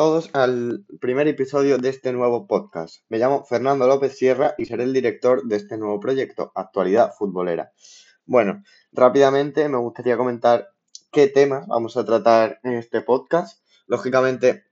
todos 0.00 0.30
al 0.32 0.86
primer 0.98 1.28
episodio 1.28 1.76
de 1.76 1.90
este 1.90 2.14
nuevo 2.14 2.46
podcast. 2.46 3.04
Me 3.10 3.18
llamo 3.18 3.44
Fernando 3.44 3.86
López 3.86 4.16
Sierra 4.16 4.54
y 4.56 4.64
seré 4.64 4.84
el 4.84 4.94
director 4.94 5.42
de 5.44 5.56
este 5.56 5.76
nuevo 5.76 6.00
proyecto, 6.00 6.52
Actualidad 6.54 7.12
Futbolera. 7.12 7.70
Bueno, 8.24 8.62
rápidamente 8.92 9.68
me 9.68 9.76
gustaría 9.76 10.16
comentar 10.16 10.70
qué 11.12 11.26
temas 11.26 11.66
vamos 11.66 11.98
a 11.98 12.06
tratar 12.06 12.60
en 12.62 12.78
este 12.78 13.02
podcast. 13.02 13.62
Lógicamente 13.86 14.64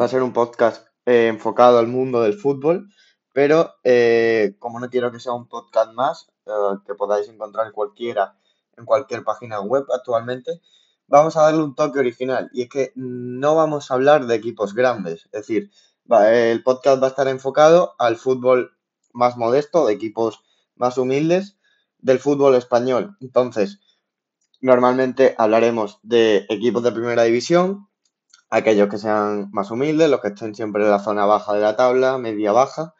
va 0.00 0.04
a 0.04 0.08
ser 0.08 0.22
un 0.22 0.32
podcast 0.32 0.86
eh, 1.04 1.26
enfocado 1.26 1.80
al 1.80 1.88
mundo 1.88 2.22
del 2.22 2.34
fútbol, 2.34 2.86
pero 3.32 3.72
eh, 3.82 4.54
como 4.60 4.78
no 4.78 4.88
quiero 4.88 5.10
que 5.10 5.18
sea 5.18 5.32
un 5.32 5.48
podcast 5.48 5.94
más 5.94 6.30
eh, 6.46 6.76
que 6.86 6.94
podáis 6.94 7.28
encontrar 7.28 7.72
cualquiera 7.72 8.38
en 8.76 8.84
cualquier 8.84 9.24
página 9.24 9.60
web 9.62 9.84
actualmente, 9.92 10.60
vamos 11.10 11.36
a 11.36 11.42
darle 11.42 11.62
un 11.62 11.74
toque 11.74 11.98
original 11.98 12.48
y 12.54 12.62
es 12.62 12.68
que 12.68 12.92
no 12.94 13.56
vamos 13.56 13.90
a 13.90 13.94
hablar 13.94 14.26
de 14.26 14.36
equipos 14.36 14.74
grandes, 14.74 15.26
es 15.26 15.32
decir, 15.32 15.70
el 16.08 16.62
podcast 16.62 17.02
va 17.02 17.08
a 17.08 17.10
estar 17.10 17.28
enfocado 17.28 17.94
al 17.98 18.16
fútbol 18.16 18.76
más 19.12 19.36
modesto, 19.36 19.86
de 19.86 19.92
equipos 19.92 20.42
más 20.76 20.96
humildes 20.98 21.58
del 21.98 22.18
fútbol 22.18 22.54
español. 22.54 23.16
Entonces, 23.20 23.80
normalmente 24.60 25.34
hablaremos 25.36 25.98
de 26.02 26.46
equipos 26.48 26.82
de 26.82 26.92
primera 26.92 27.24
división, 27.24 27.88
aquellos 28.48 28.88
que 28.88 28.98
sean 28.98 29.50
más 29.52 29.70
humildes, 29.70 30.10
los 30.10 30.20
que 30.20 30.28
estén 30.28 30.54
siempre 30.54 30.84
en 30.84 30.90
la 30.90 31.00
zona 31.00 31.26
baja 31.26 31.52
de 31.54 31.60
la 31.60 31.76
tabla, 31.76 32.18
media 32.18 32.52
baja, 32.52 32.94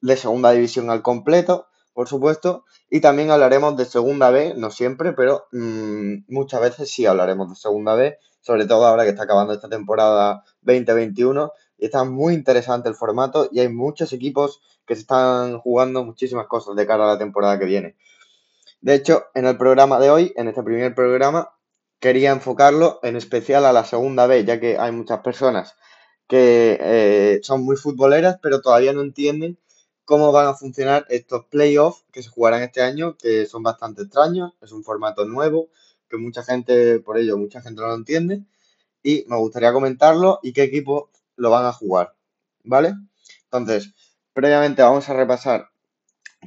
de 0.00 0.16
segunda 0.16 0.52
división 0.52 0.88
al 0.90 1.02
completo, 1.02 1.68
por 1.96 2.08
supuesto, 2.08 2.66
y 2.90 3.00
también 3.00 3.30
hablaremos 3.30 3.74
de 3.74 3.86
segunda 3.86 4.28
B, 4.28 4.52
no 4.54 4.70
siempre, 4.70 5.14
pero 5.14 5.46
mm, 5.50 6.26
muchas 6.28 6.60
veces 6.60 6.90
sí 6.90 7.06
hablaremos 7.06 7.48
de 7.48 7.56
segunda 7.56 7.94
B, 7.94 8.18
sobre 8.42 8.66
todo 8.66 8.84
ahora 8.84 9.04
que 9.04 9.08
está 9.08 9.22
acabando 9.22 9.54
esta 9.54 9.70
temporada 9.70 10.44
2021 10.60 11.52
y 11.78 11.86
está 11.86 12.04
muy 12.04 12.34
interesante 12.34 12.90
el 12.90 12.94
formato 12.94 13.48
y 13.50 13.60
hay 13.60 13.70
muchos 13.70 14.12
equipos 14.12 14.60
que 14.86 14.94
se 14.94 15.00
están 15.00 15.58
jugando 15.58 16.04
muchísimas 16.04 16.46
cosas 16.48 16.76
de 16.76 16.86
cara 16.86 17.04
a 17.04 17.14
la 17.14 17.18
temporada 17.18 17.58
que 17.58 17.64
viene. 17.64 17.96
De 18.82 18.92
hecho, 18.92 19.24
en 19.34 19.46
el 19.46 19.56
programa 19.56 19.98
de 19.98 20.10
hoy, 20.10 20.34
en 20.36 20.48
este 20.48 20.62
primer 20.62 20.94
programa, 20.94 21.54
quería 21.98 22.30
enfocarlo 22.30 23.00
en 23.04 23.16
especial 23.16 23.64
a 23.64 23.72
la 23.72 23.86
segunda 23.86 24.26
B, 24.26 24.44
ya 24.44 24.60
que 24.60 24.76
hay 24.76 24.92
muchas 24.92 25.20
personas 25.20 25.76
que 26.28 26.76
eh, 26.78 27.40
son 27.42 27.64
muy 27.64 27.76
futboleras, 27.76 28.36
pero 28.42 28.60
todavía 28.60 28.92
no 28.92 29.00
entienden 29.00 29.58
cómo 30.06 30.32
van 30.32 30.46
a 30.46 30.54
funcionar 30.54 31.04
estos 31.10 31.44
playoffs 31.46 32.04
que 32.12 32.22
se 32.22 32.30
jugarán 32.30 32.62
este 32.62 32.80
año, 32.80 33.16
que 33.18 33.44
son 33.44 33.62
bastante 33.64 34.02
extraños, 34.02 34.52
es 34.62 34.72
un 34.72 34.84
formato 34.84 35.26
nuevo, 35.26 35.68
que 36.08 36.16
mucha 36.16 36.44
gente, 36.44 37.00
por 37.00 37.18
ello, 37.18 37.36
mucha 37.36 37.60
gente 37.60 37.80
no 37.82 37.88
lo 37.88 37.94
entiende, 37.96 38.42
y 39.02 39.24
me 39.26 39.36
gustaría 39.36 39.72
comentarlo 39.72 40.38
y 40.42 40.52
qué 40.52 40.62
equipos 40.62 41.10
lo 41.34 41.50
van 41.50 41.66
a 41.66 41.72
jugar, 41.72 42.14
¿vale? 42.62 42.94
Entonces, 43.44 43.92
previamente 44.32 44.82
vamos 44.82 45.08
a 45.08 45.14
repasar 45.14 45.70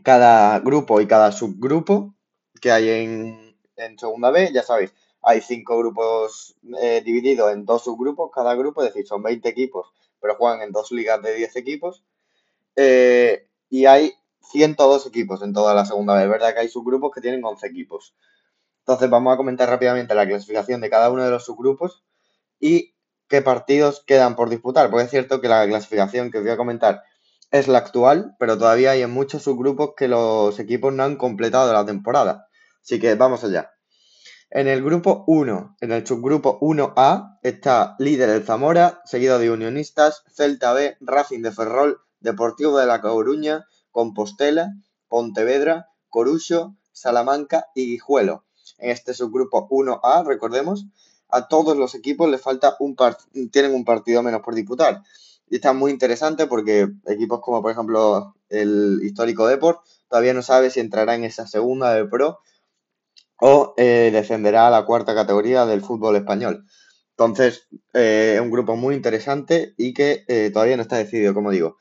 cada 0.03 0.59
grupo 0.59 1.02
y 1.02 1.07
cada 1.07 1.33
subgrupo 1.33 2.15
que 2.61 2.71
hay 2.71 2.89
en, 2.89 3.55
segunda 3.97 4.31
B, 4.31 4.52
ya 4.53 4.63
sabéis, 4.63 4.93
hay 5.21 5.41
cinco 5.41 5.77
grupos 5.77 6.55
eh, 6.81 7.02
divididos 7.03 7.52
en 7.52 7.65
dos 7.65 7.83
subgrupos, 7.83 8.31
cada 8.33 8.55
grupo, 8.55 8.83
es 8.83 8.93
decir, 8.93 9.05
son 9.05 9.21
20 9.21 9.49
equipos, 9.49 9.91
pero 10.21 10.35
juegan 10.35 10.61
en 10.61 10.71
dos 10.71 10.93
ligas 10.93 11.21
de 11.21 11.35
10 11.35 11.55
equipos. 11.57 12.03
Eh, 12.75 13.48
y 13.69 13.85
hay 13.85 14.13
102 14.51 15.05
equipos 15.07 15.41
en 15.41 15.53
toda 15.53 15.73
la 15.73 15.85
segunda 15.85 16.15
vez. 16.15 16.27
Verdad 16.27 16.53
que 16.53 16.61
hay 16.61 16.69
subgrupos 16.69 17.11
que 17.13 17.21
tienen 17.21 17.43
11 17.43 17.67
equipos. 17.67 18.15
Entonces 18.79 19.09
vamos 19.09 19.33
a 19.33 19.37
comentar 19.37 19.69
rápidamente 19.69 20.15
la 20.15 20.27
clasificación 20.27 20.81
de 20.81 20.89
cada 20.89 21.11
uno 21.11 21.23
de 21.23 21.29
los 21.29 21.45
subgrupos 21.45 22.03
y 22.59 22.95
qué 23.27 23.41
partidos 23.41 24.03
quedan 24.05 24.35
por 24.35 24.49
disputar. 24.49 24.89
Pues 24.89 25.05
es 25.05 25.11
cierto 25.11 25.39
que 25.41 25.47
la 25.47 25.67
clasificación 25.67 26.31
que 26.31 26.39
os 26.39 26.43
voy 26.43 26.53
a 26.53 26.57
comentar 26.57 27.03
es 27.51 27.67
la 27.67 27.79
actual, 27.79 28.35
pero 28.39 28.57
todavía 28.57 28.91
hay 28.91 29.01
en 29.01 29.11
muchos 29.11 29.43
subgrupos 29.43 29.91
que 29.95 30.07
los 30.07 30.59
equipos 30.59 30.93
no 30.93 31.03
han 31.03 31.15
completado 31.15 31.71
la 31.71 31.85
temporada. 31.85 32.47
Así 32.81 32.99
que 32.99 33.15
vamos 33.15 33.43
allá. 33.43 33.71
En 34.52 34.67
el 34.67 34.83
grupo 34.83 35.23
1, 35.27 35.77
en 35.79 35.91
el 35.91 36.08
subgrupo 36.08 36.59
1A, 36.59 37.37
está 37.43 37.95
líder 37.99 38.29
el 38.29 38.43
Zamora, 38.43 39.02
seguido 39.05 39.37
de 39.37 39.52
Unionistas, 39.52 40.23
Celta 40.27 40.73
B, 40.73 40.97
Racing 41.02 41.43
de 41.43 41.52
Ferrol, 41.52 42.02
Deportivo 42.19 42.77
de 42.77 42.85
La 42.85 43.02
Coruña, 43.02 43.65
Compostela, 43.91 44.73
Pontevedra, 45.07 45.89
Corucho, 46.09 46.75
Salamanca 46.91 47.67
y 47.75 47.85
Guijuelo. 47.87 48.45
En 48.77 48.91
este 48.91 49.13
subgrupo 49.13 49.67
1A, 49.69 50.25
recordemos, 50.25 50.85
a 51.29 51.47
todos 51.47 51.77
los 51.77 51.95
equipos 51.95 52.29
les 52.29 52.41
falta 52.41 52.75
un 52.79 52.95
tienen 53.52 53.73
un 53.73 53.85
partido 53.85 54.23
menos 54.23 54.41
por 54.41 54.55
disputar. 54.55 55.02
Y 55.49 55.55
está 55.55 55.73
muy 55.73 55.91
interesante 55.91 56.47
porque 56.47 56.89
equipos 57.08 57.39
como 57.41 57.61
por 57.61 57.71
ejemplo 57.71 58.35
el 58.49 58.99
histórico 59.03 59.47
Deport 59.47 59.81
todavía 60.08 60.33
no 60.33 60.41
sabe 60.41 60.69
si 60.69 60.79
entrará 60.79 61.15
en 61.15 61.23
esa 61.23 61.47
segunda 61.47 61.93
de 61.93 62.05
Pro 62.05 62.39
o 63.39 63.73
eh, 63.77 64.09
descenderá 64.11 64.67
a 64.67 64.71
la 64.71 64.85
cuarta 64.85 65.15
categoría 65.15 65.65
del 65.65 65.81
fútbol 65.81 66.15
español. 66.17 66.65
Entonces, 67.11 67.67
eh, 67.93 68.33
es 68.35 68.41
un 68.41 68.52
grupo 68.52 68.75
muy 68.75 68.95
interesante 68.95 69.73
y 69.77 69.93
que 69.93 70.23
eh, 70.27 70.52
todavía 70.53 70.77
no 70.77 70.83
está 70.83 70.97
decidido, 70.97 71.33
como 71.33 71.52
digo. 71.52 71.77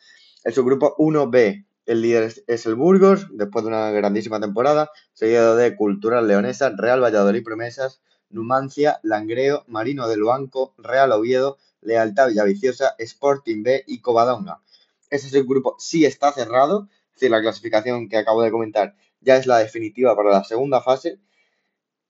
El 0.48 0.54
subgrupo 0.54 0.96
1B, 0.96 1.66
el 1.84 2.00
líder 2.00 2.32
es 2.46 2.64
el 2.64 2.74
Burgos, 2.74 3.26
después 3.32 3.66
de 3.66 3.68
una 3.68 3.90
grandísima 3.90 4.40
temporada, 4.40 4.90
seguido 5.12 5.56
de 5.56 5.76
Cultural 5.76 6.26
Leonesa, 6.26 6.72
Real 6.74 7.04
Valladolid 7.04 7.44
Promesas, 7.44 8.00
Numancia, 8.30 8.98
Langreo, 9.02 9.64
Marino 9.66 10.08
del 10.08 10.22
Banco, 10.22 10.72
Real 10.78 11.12
Oviedo, 11.12 11.58
Lealtad 11.82 12.28
Villaviciosa, 12.28 12.94
Sporting 12.96 13.62
B 13.62 13.84
y 13.86 14.00
Covadonga. 14.00 14.62
Ese 15.10 15.28
subgrupo 15.28 15.76
sí 15.78 16.06
está 16.06 16.32
cerrado, 16.32 16.88
es 17.08 17.16
decir, 17.16 17.30
la 17.30 17.42
clasificación 17.42 18.08
que 18.08 18.16
acabo 18.16 18.40
de 18.42 18.50
comentar 18.50 18.94
ya 19.20 19.36
es 19.36 19.46
la 19.46 19.58
definitiva 19.58 20.16
para 20.16 20.30
la 20.30 20.44
segunda 20.44 20.80
fase. 20.80 21.18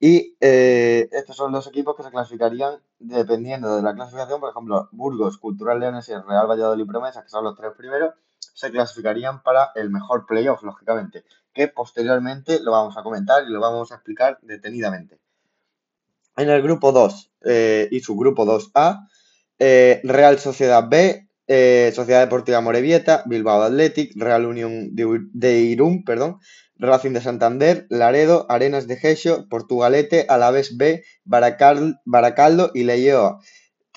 Y 0.00 0.36
eh, 0.40 1.08
estos 1.10 1.36
son 1.36 1.50
los 1.50 1.66
equipos 1.66 1.96
que 1.96 2.04
se 2.04 2.10
clasificarían 2.10 2.76
dependiendo 3.00 3.74
de 3.76 3.82
la 3.82 3.94
clasificación. 3.94 4.40
Por 4.40 4.50
ejemplo, 4.50 4.88
Burgos, 4.92 5.38
Cultural 5.38 5.80
Leones 5.80 6.08
y 6.08 6.12
Real 6.12 6.46
Valladolid 6.46 6.86
Promesas, 6.86 7.24
que 7.24 7.30
son 7.30 7.44
los 7.44 7.56
tres 7.56 7.72
primeros, 7.76 8.14
se 8.38 8.70
clasificarían 8.70 9.42
para 9.42 9.72
el 9.74 9.90
mejor 9.90 10.24
playoff, 10.26 10.62
lógicamente, 10.62 11.24
que 11.52 11.68
posteriormente 11.68 12.60
lo 12.60 12.72
vamos 12.72 12.96
a 12.96 13.02
comentar 13.02 13.42
y 13.44 13.50
lo 13.50 13.60
vamos 13.60 13.90
a 13.90 13.96
explicar 13.96 14.38
detenidamente. 14.42 15.18
En 16.36 16.48
el 16.48 16.62
grupo 16.62 16.92
2 16.92 17.32
eh, 17.44 17.88
y 17.90 17.98
su 17.98 18.16
grupo 18.16 18.46
2A, 18.46 19.08
eh, 19.58 20.00
Real 20.04 20.38
Sociedad 20.38 20.88
B, 20.88 21.24
Sociedad 21.92 22.20
Deportiva 22.20 22.60
Morevieta, 22.60 23.22
Bilbao 23.26 23.62
Athletic, 23.62 24.12
Real 24.16 24.44
Unión 24.44 24.90
de 24.92 25.60
Irún, 25.60 26.04
perdón, 26.04 26.38
Racing 26.78 27.12
de 27.12 27.20
Santander, 27.20 27.86
Laredo, 27.90 28.46
Arenas 28.48 28.86
de 28.86 28.96
Gexo, 28.96 29.48
Portugalete, 29.48 30.26
Alaves 30.28 30.76
B, 30.76 31.04
Baracaldo 31.24 32.70
y 32.74 32.84
Leioa. 32.84 33.40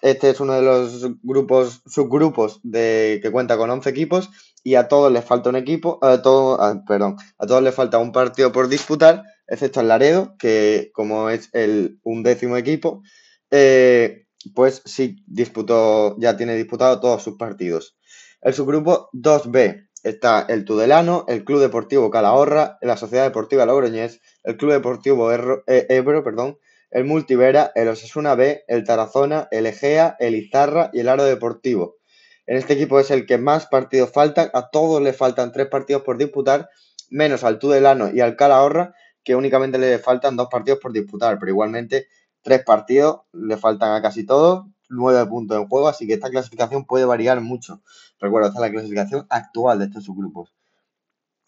Este 0.01 0.31
es 0.31 0.39
uno 0.39 0.53
de 0.53 0.63
los 0.63 1.07
grupos, 1.21 1.83
subgrupos 1.85 2.59
de, 2.63 3.19
que 3.21 3.31
cuenta 3.31 3.57
con 3.57 3.69
11 3.69 3.89
equipos 3.89 4.31
y 4.63 4.75
a 4.75 4.87
todos 4.87 5.11
les 5.11 5.23
falta 5.23 5.49
un 5.49 5.55
equipo, 5.55 5.99
a 6.01 6.21
todo, 6.21 6.57
perdón, 6.87 7.17
a 7.37 7.45
todos 7.45 7.61
les 7.61 7.73
falta 7.73 7.99
un 7.99 8.11
partido 8.11 8.51
por 8.51 8.67
disputar, 8.67 9.23
excepto 9.47 9.81
el 9.81 9.87
Laredo, 9.87 10.35
que 10.39 10.89
como 10.93 11.29
es 11.29 11.49
el 11.53 11.99
undécimo 12.03 12.57
equipo, 12.57 13.03
eh, 13.51 14.25
pues 14.55 14.81
sí 14.85 15.17
disputó, 15.27 16.17
ya 16.19 16.35
tiene 16.35 16.55
disputado 16.55 16.99
todos 16.99 17.21
sus 17.21 17.37
partidos. 17.37 17.95
El 18.41 18.55
subgrupo 18.55 19.09
2B, 19.13 19.87
está 20.03 20.45
el 20.49 20.65
Tudelano, 20.65 21.25
el 21.27 21.43
Club 21.43 21.59
Deportivo 21.59 22.09
Calahorra, 22.09 22.77
la 22.81 22.97
Sociedad 22.97 23.25
Deportiva 23.25 23.65
Logroñés, 23.65 24.21
el 24.43 24.57
Club 24.57 24.71
Deportivo 24.71 25.31
eh, 25.31 25.85
Ebro, 25.89 26.23
perdón, 26.23 26.57
el 26.89 27.05
Multivera, 27.05 27.71
el 27.75 27.87
Osasuna 27.87 28.35
B, 28.35 28.63
el 28.67 28.83
Tarazona, 28.83 29.47
el 29.51 29.65
Egea, 29.65 30.15
el 30.19 30.35
Izarra 30.35 30.89
y 30.93 30.99
el 30.99 31.09
Aro 31.09 31.23
Deportivo. 31.23 31.97
En 32.45 32.57
este 32.57 32.73
equipo 32.73 32.99
es 32.99 33.11
el 33.11 33.25
que 33.25 33.37
más 33.37 33.67
partidos 33.67 34.11
faltan, 34.11 34.49
a 34.53 34.69
todos 34.69 35.01
le 35.01 35.13
faltan 35.13 35.51
tres 35.51 35.67
partidos 35.67 36.01
por 36.01 36.17
disputar, 36.17 36.69
menos 37.09 37.43
al 37.43 37.59
Tudelano 37.59 38.11
y 38.13 38.19
al 38.19 38.35
Calahorra, 38.35 38.93
que 39.23 39.35
únicamente 39.35 39.77
le 39.77 39.99
faltan 39.99 40.35
dos 40.35 40.47
partidos 40.51 40.79
por 40.79 40.91
disputar, 40.91 41.37
pero 41.39 41.51
igualmente 41.51 42.07
tres 42.41 42.63
partidos 42.63 43.21
le 43.31 43.57
faltan 43.57 43.93
a 43.93 44.01
casi 44.01 44.25
todos, 44.25 44.65
nueve 44.91 45.25
puntos 45.25 45.57
en 45.57 45.67
juego, 45.67 45.87
así 45.87 46.05
que 46.05 46.13
esta 46.13 46.29
clasificación 46.29 46.85
puede 46.85 47.05
variar 47.05 47.41
mucho. 47.41 47.81
Recuerda, 48.19 48.49
esta 48.49 48.59
es 48.59 48.61
la 48.61 48.71
clasificación 48.71 49.27
actual 49.29 49.79
de 49.79 49.85
estos 49.85 50.03
subgrupos. 50.03 50.53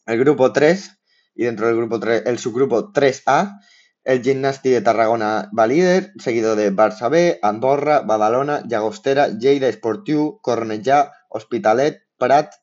El 0.06 0.20
grupo 0.20 0.52
3, 0.52 1.00
y 1.36 1.44
dentro 1.46 1.68
del 1.68 1.78
grupo 1.78 2.00
3, 2.00 2.24
el 2.26 2.40
subgrupo 2.40 2.92
3A, 2.92 3.60
el 4.04 4.22
Gimnasti 4.22 4.70
de 4.70 4.82
Tarragona 4.82 5.50
va 5.58 5.68
líder, 5.68 6.12
seguido 6.20 6.58
de 6.58 6.74
Barça 6.74 7.10
B, 7.10 7.40
Andorra, 7.42 8.02
Badalona, 8.02 8.64
Llagostera, 8.68 9.30
Lleida 9.30 9.72
Sportiu, 9.72 10.42
Cornellà, 10.42 11.14
Hospitalet, 11.30 12.02
Prat, 12.18 12.54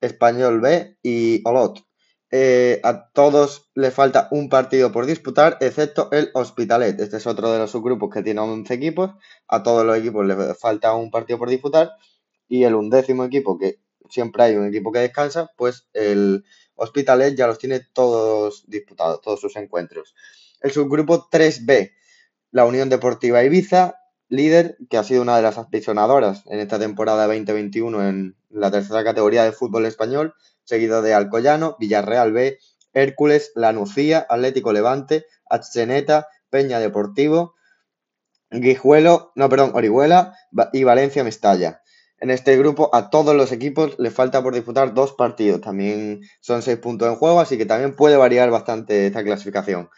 Español 0.00 0.60
B 0.60 0.98
y 1.02 1.42
Olot. 1.44 1.87
Eh, 2.30 2.80
a 2.84 3.10
todos 3.10 3.70
les 3.74 3.94
falta 3.94 4.28
un 4.30 4.48
partido 4.48 4.92
por 4.92 5.06
disputar, 5.06 5.56
excepto 5.60 6.10
el 6.12 6.30
Hospitalet. 6.34 7.00
Este 7.00 7.16
es 7.16 7.26
otro 7.26 7.50
de 7.52 7.58
los 7.58 7.70
subgrupos 7.70 8.10
que 8.12 8.22
tiene 8.22 8.40
11 8.40 8.72
equipos. 8.74 9.12
A 9.46 9.62
todos 9.62 9.84
los 9.86 9.96
equipos 9.96 10.26
les 10.26 10.58
falta 10.58 10.94
un 10.94 11.10
partido 11.10 11.38
por 11.38 11.48
disputar. 11.48 11.92
Y 12.48 12.64
el 12.64 12.74
undécimo 12.74 13.24
equipo, 13.24 13.58
que 13.58 13.80
siempre 14.10 14.42
hay 14.42 14.56
un 14.56 14.66
equipo 14.66 14.92
que 14.92 15.00
descansa, 15.00 15.50
pues 15.56 15.88
el 15.94 16.44
Hospitalet 16.74 17.34
ya 17.34 17.46
los 17.46 17.58
tiene 17.58 17.80
todos 17.92 18.64
disputados, 18.68 19.20
todos 19.20 19.40
sus 19.40 19.56
encuentros. 19.56 20.14
El 20.60 20.70
subgrupo 20.70 21.28
3B, 21.30 21.92
la 22.50 22.64
Unión 22.64 22.88
Deportiva 22.88 23.42
Ibiza, 23.42 23.97
líder, 24.28 24.76
que 24.90 24.98
ha 24.98 25.04
sido 25.04 25.22
una 25.22 25.36
de 25.36 25.42
las 25.42 25.58
aprisionadoras 25.58 26.42
en 26.46 26.60
esta 26.60 26.78
temporada 26.78 27.26
2021 27.26 28.08
en 28.08 28.36
la 28.50 28.70
tercera 28.70 29.04
categoría 29.04 29.44
de 29.44 29.52
fútbol 29.52 29.86
español, 29.86 30.34
seguido 30.64 31.02
de 31.02 31.14
Alcoyano, 31.14 31.76
Villarreal 31.78 32.32
B, 32.32 32.58
Hércules, 32.92 33.52
Lanucía, 33.54 34.26
Atlético 34.28 34.72
Levante, 34.72 35.26
Atzeneta, 35.48 36.28
Peña 36.50 36.78
Deportivo, 36.78 37.54
Guijuelo, 38.50 39.32
no, 39.34 39.48
perdón, 39.48 39.72
Orihuela 39.74 40.34
y 40.72 40.84
Valencia 40.84 41.24
Mestalla. 41.24 41.82
En 42.20 42.30
este 42.30 42.56
grupo 42.56 42.90
a 42.92 43.10
todos 43.10 43.36
los 43.36 43.52
equipos 43.52 43.94
les 43.98 44.12
falta 44.12 44.42
por 44.42 44.54
disputar 44.54 44.92
dos 44.92 45.12
partidos. 45.12 45.60
También 45.60 46.22
son 46.40 46.62
seis 46.62 46.78
puntos 46.78 47.08
en 47.08 47.16
juego, 47.16 47.40
así 47.40 47.56
que 47.56 47.66
también 47.66 47.94
puede 47.94 48.16
variar 48.16 48.50
bastante 48.50 49.06
esta 49.06 49.22
clasificación. 49.22 49.88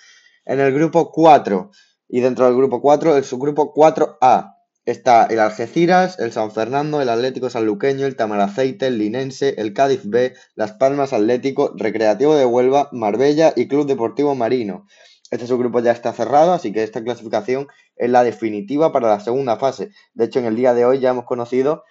En 0.45 0.61
el 0.61 0.73
grupo 0.73 1.11
4 1.13 1.71
y 2.11 2.21
dentro 2.21 2.47
del 2.47 2.57
grupo 2.57 2.83
4, 2.83 3.17
el 3.17 3.25
subgrupo 3.25 3.73
4A, 3.73 4.57
está 4.85 5.27
el 5.27 5.39
Algeciras, 5.39 6.19
el 6.19 6.33
San 6.33 6.51
Fernando, 6.51 7.01
el 7.01 7.09
Atlético 7.09 7.49
Sanluqueño, 7.51 8.05
el 8.05 8.17
Tamaraceite, 8.17 8.89
el 8.89 8.99
Linense, 8.99 9.55
el 9.59 9.73
Cádiz 9.73 10.09
B, 10.09 10.35
Las 10.57 10.73
Palmas 10.73 11.13
Atlético, 11.13 11.73
Recreativo 11.77 12.35
de 12.35 12.45
Huelva, 12.45 12.89
Marbella 12.93 13.53
y 13.55 13.69
Club 13.69 13.87
Deportivo 13.87 14.35
Marino. 14.35 14.87
Este 15.31 15.47
subgrupo 15.47 15.79
ya 15.79 15.93
está 15.93 16.13
cerrado, 16.13 16.53
así 16.53 16.73
que 16.73 16.83
esta 16.83 17.05
clasificación 17.05 17.69
es 17.95 18.11
la 18.11 18.25
definitiva 18.25 18.91
para 18.91 19.09
la 19.09 19.21
segunda 19.21 19.57
fase. 19.57 19.91
De 20.15 20.25
hecho, 20.25 20.41
en 20.41 20.47
el 20.47 20.57
día 20.57 20.75
de 20.75 20.85
hoy 20.85 20.99
ya 20.99 21.11
hemos 21.11 21.25
conocido 21.25 21.85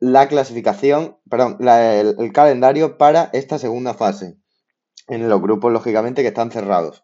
la 0.00 0.26
clasificación, 0.26 1.18
perdón, 1.30 1.58
el, 1.60 2.16
el 2.18 2.32
calendario 2.32 2.98
para 2.98 3.30
esta 3.32 3.58
segunda 3.58 3.94
fase. 3.94 4.36
En 5.06 5.28
los 5.28 5.40
grupos, 5.40 5.72
lógicamente, 5.72 6.22
que 6.22 6.28
están 6.28 6.50
cerrados. 6.50 7.03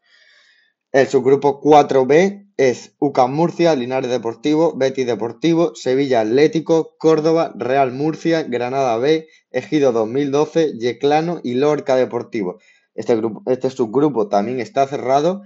El 0.92 1.06
subgrupo 1.06 1.60
4B 1.62 2.48
es 2.56 2.96
UCAM 2.98 3.32
Murcia, 3.32 3.76
Linares 3.76 4.10
Deportivo, 4.10 4.76
Betis 4.76 5.06
Deportivo, 5.06 5.72
Sevilla 5.76 6.22
Atlético, 6.22 6.96
Córdoba, 6.98 7.52
Real 7.56 7.92
Murcia, 7.92 8.42
Granada 8.42 8.96
B, 8.98 9.28
Ejido 9.52 9.92
2012, 9.92 10.78
Yeclano 10.80 11.40
y 11.44 11.54
Lorca 11.54 11.94
Deportivo. 11.94 12.58
Este, 12.96 13.14
grupo, 13.14 13.48
este 13.48 13.70
subgrupo 13.70 14.28
también 14.28 14.58
está 14.58 14.84
cerrado 14.88 15.42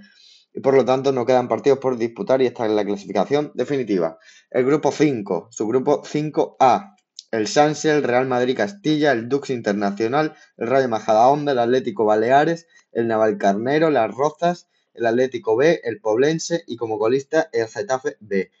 y 0.51 0.61
por 0.61 0.73
lo 0.73 0.83
tanto 0.83 1.11
no 1.11 1.27
quedan 1.27 1.47
partidos 1.47 1.77
por 1.77 1.99
disputar 1.99 2.41
y 2.41 2.47
esta 2.47 2.65
es 2.65 2.71
la 2.71 2.83
clasificación 2.83 3.51
definitiva. 3.53 4.17
El 4.49 4.65
grupo 4.65 4.91
5, 4.91 5.49
subgrupo 5.51 6.01
5A, 6.01 6.95
el 7.29 7.45
Sanse, 7.45 7.91
el 7.91 8.01
Real 8.01 8.25
Madrid 8.27 8.57
Castilla, 8.57 9.11
el 9.11 9.29
Dux 9.29 9.51
Internacional, 9.51 10.33
el 10.57 10.67
Rayo 10.67 10.89
Majadahonda, 10.89 11.51
el 11.51 11.59
Atlético 11.59 12.03
Baleares, 12.03 12.65
el 12.91 13.07
Navalcarnero, 13.07 13.91
las 13.91 14.11
Rozas, 14.11 14.69
el 14.95 15.05
Atlético 15.05 15.55
B, 15.55 15.81
el 15.83 15.99
Poblense 15.99 16.63
y 16.67 16.75
como 16.77 16.97
colista 16.99 17.49
el 17.53 17.67
Getafe 17.67 18.17
B. 18.19 18.51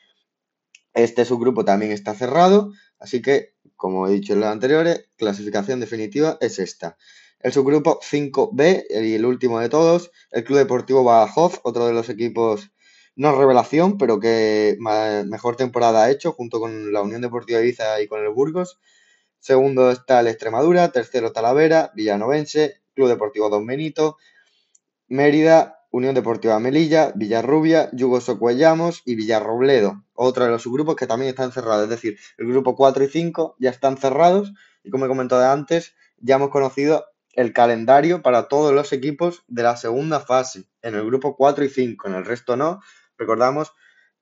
Este 0.93 1.25
subgrupo 1.25 1.65
también 1.65 1.91
está 1.91 2.13
cerrado, 2.13 2.71
así 2.99 3.21
que, 3.21 3.55
como 3.75 4.07
he 4.07 4.11
dicho 4.11 4.33
en 4.33 4.39
los 4.39 4.49
anteriores, 4.49 5.09
clasificación 5.17 5.79
definitiva 5.79 6.37
es 6.39 6.59
esta. 6.59 6.97
El 7.39 7.51
subgrupo 7.51 7.99
5B 7.99 8.85
y 8.89 9.13
el 9.13 9.25
último 9.25 9.59
de 9.59 9.69
todos, 9.69 10.11
el 10.31 10.43
Club 10.43 10.59
Deportivo 10.59 11.03
Badajoz, 11.03 11.59
otro 11.63 11.85
de 11.85 11.93
los 11.93 12.09
equipos 12.09 12.71
no 13.15 13.37
revelación, 13.37 13.97
pero 13.97 14.19
que 14.19 14.77
mejor 14.79 15.55
temporada 15.55 16.03
ha 16.03 16.11
hecho 16.11 16.33
junto 16.33 16.59
con 16.59 16.91
la 16.91 17.01
Unión 17.01 17.21
Deportiva 17.21 17.61
Ibiza 17.61 18.01
y 18.01 18.07
con 18.07 18.21
el 18.21 18.29
Burgos. 18.29 18.79
Segundo 19.39 19.91
está 19.91 20.19
el 20.19 20.27
Extremadura, 20.27 20.91
tercero 20.91 21.31
Talavera, 21.31 21.91
Villanovense, 21.95 22.81
Club 22.93 23.09
Deportivo 23.09 23.49
Don 23.49 23.65
Benito, 23.65 24.17
Mérida, 25.07 25.84
Unión 25.95 26.13
Deportiva 26.13 26.59
Melilla, 26.59 27.13
Villarrubia, 27.15 27.89
Yugo 27.93 28.19
Socuellamos 28.19 29.01
y 29.05 29.15
Villarrobledo, 29.15 30.03
otro 30.13 30.43
de 30.43 30.49
los 30.51 30.63
subgrupos 30.63 30.97
que 30.97 31.07
también 31.07 31.29
están 31.29 31.53
cerrados. 31.53 31.85
Es 31.85 31.89
decir, 31.89 32.17
el 32.37 32.47
grupo 32.47 32.75
4 32.75 33.05
y 33.05 33.07
5 33.07 33.55
ya 33.59 33.69
están 33.69 33.95
cerrados 33.95 34.51
y 34.83 34.89
como 34.89 35.05
he 35.05 35.07
comentado 35.07 35.49
antes, 35.49 35.95
ya 36.17 36.35
hemos 36.35 36.49
conocido 36.49 37.05
el 37.31 37.53
calendario 37.53 38.21
para 38.21 38.49
todos 38.49 38.73
los 38.73 38.91
equipos 38.91 39.45
de 39.47 39.63
la 39.63 39.77
segunda 39.77 40.19
fase, 40.19 40.65
en 40.81 40.95
el 40.95 41.05
grupo 41.05 41.37
4 41.37 41.63
y 41.63 41.69
5, 41.69 42.09
en 42.09 42.15
el 42.15 42.25
resto 42.25 42.57
no. 42.57 42.81
Recordamos, 43.17 43.71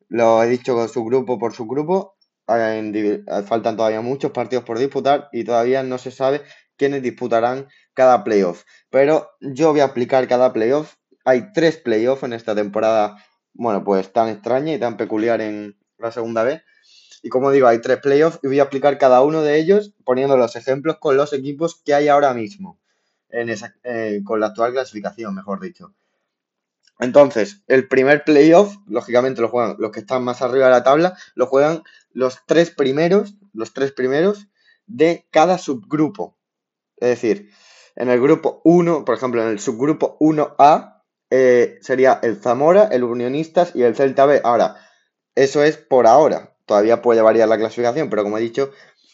lo 0.10 0.44
he 0.44 0.50
dicho 0.50 0.88
subgrupo 0.88 1.40
por 1.40 1.56
subgrupo, 1.56 2.18
faltan 2.46 3.78
todavía 3.78 4.02
muchos 4.02 4.30
partidos 4.30 4.64
por 4.64 4.78
disputar 4.78 5.28
y 5.32 5.44
todavía 5.44 5.82
no 5.82 5.98
se 5.98 6.12
sabe 6.12 6.44
quiénes 6.78 7.02
disputarán 7.02 7.68
cada 7.96 8.24
playoff. 8.24 8.64
Pero 8.92 9.32
yo 9.42 9.72
voy 9.72 9.80
a 9.80 9.86
aplicar 9.86 10.28
cada 10.28 10.54
playoff 10.54 10.94
hay 11.24 11.52
tres 11.54 11.78
playoffs 11.78 12.24
en 12.24 12.34
esta 12.34 12.56
temporada, 12.56 13.18
bueno, 13.54 13.84
pues 13.84 14.12
tan 14.12 14.30
extraña 14.30 14.74
y 14.74 14.80
tan 14.80 14.98
peculiar 14.98 15.42
en 15.42 15.78
la 15.98 16.12
segunda 16.12 16.44
vez. 16.44 16.64
Y 17.22 17.30
como 17.30 17.52
digo, 17.52 17.68
hay 17.68 17.80
tres 17.80 18.00
playoffs 18.00 18.40
y 18.44 18.48
voy 18.48 18.60
a 18.60 18.64
aplicar 18.64 18.98
cada 18.98 19.22
uno 19.22 19.42
de 19.42 19.58
ellos 19.58 19.94
poniendo 20.04 20.36
los 20.36 20.56
ejemplos 20.56 20.98
con 21.00 21.16
los 21.16 21.32
equipos 21.32 21.82
que 21.84 21.94
hay 21.94 22.10
ahora 22.10 22.34
mismo, 22.34 22.80
en 23.30 23.50
esa, 23.50 23.74
eh, 23.84 24.22
con 24.26 24.40
la 24.40 24.48
actual 24.48 24.74
clasificación, 24.74 25.34
mejor 25.34 25.62
dicho. 25.62 25.94
Entonces, 27.00 27.64
el 27.68 27.88
primer 27.88 28.24
playoff, 28.24 28.76
lógicamente 28.88 29.42
lo 29.42 29.50
juegan 29.50 29.76
los 29.80 29.92
que 29.92 30.02
están 30.02 30.24
más 30.24 30.42
arriba 30.42 30.66
de 30.66 30.72
la 30.72 30.84
tabla, 30.84 31.18
lo 31.34 31.48
juegan 31.48 31.84
los 32.12 32.40
tres 32.46 32.72
primeros, 32.72 33.36
los 33.54 33.74
tres 33.74 33.92
primeros 33.92 34.48
de 34.86 35.28
cada 35.32 35.58
subgrupo. 35.58 36.38
Es 36.98 37.10
decir, 37.10 37.50
en 37.96 38.10
el 38.10 38.22
grupo 38.22 38.62
1, 38.64 39.06
por 39.06 39.16
ejemplo, 39.16 39.42
en 39.42 39.50
el 39.50 39.60
subgrupo 39.60 40.18
1A, 40.20 41.03
eh, 41.36 41.80
sería 41.82 42.20
el 42.22 42.36
Zamora, 42.36 42.84
el 42.92 43.04
Unionistas 43.04 43.76
y 43.76 43.82
el 43.82 43.96
Celta 43.96 44.28
B. 44.28 44.40
Ahora, 44.44 44.76
eso 45.34 45.64
es 45.64 45.78
por 45.78 46.06
ahora. 46.06 46.54
Todavía 46.68 47.02
puede 47.02 47.24
variar 47.24 47.50
la 47.50 47.58
clasificación, 47.58 48.08
pero 48.12 48.22
como 48.22 48.38
he 48.38 48.42
dicho, 48.42 48.70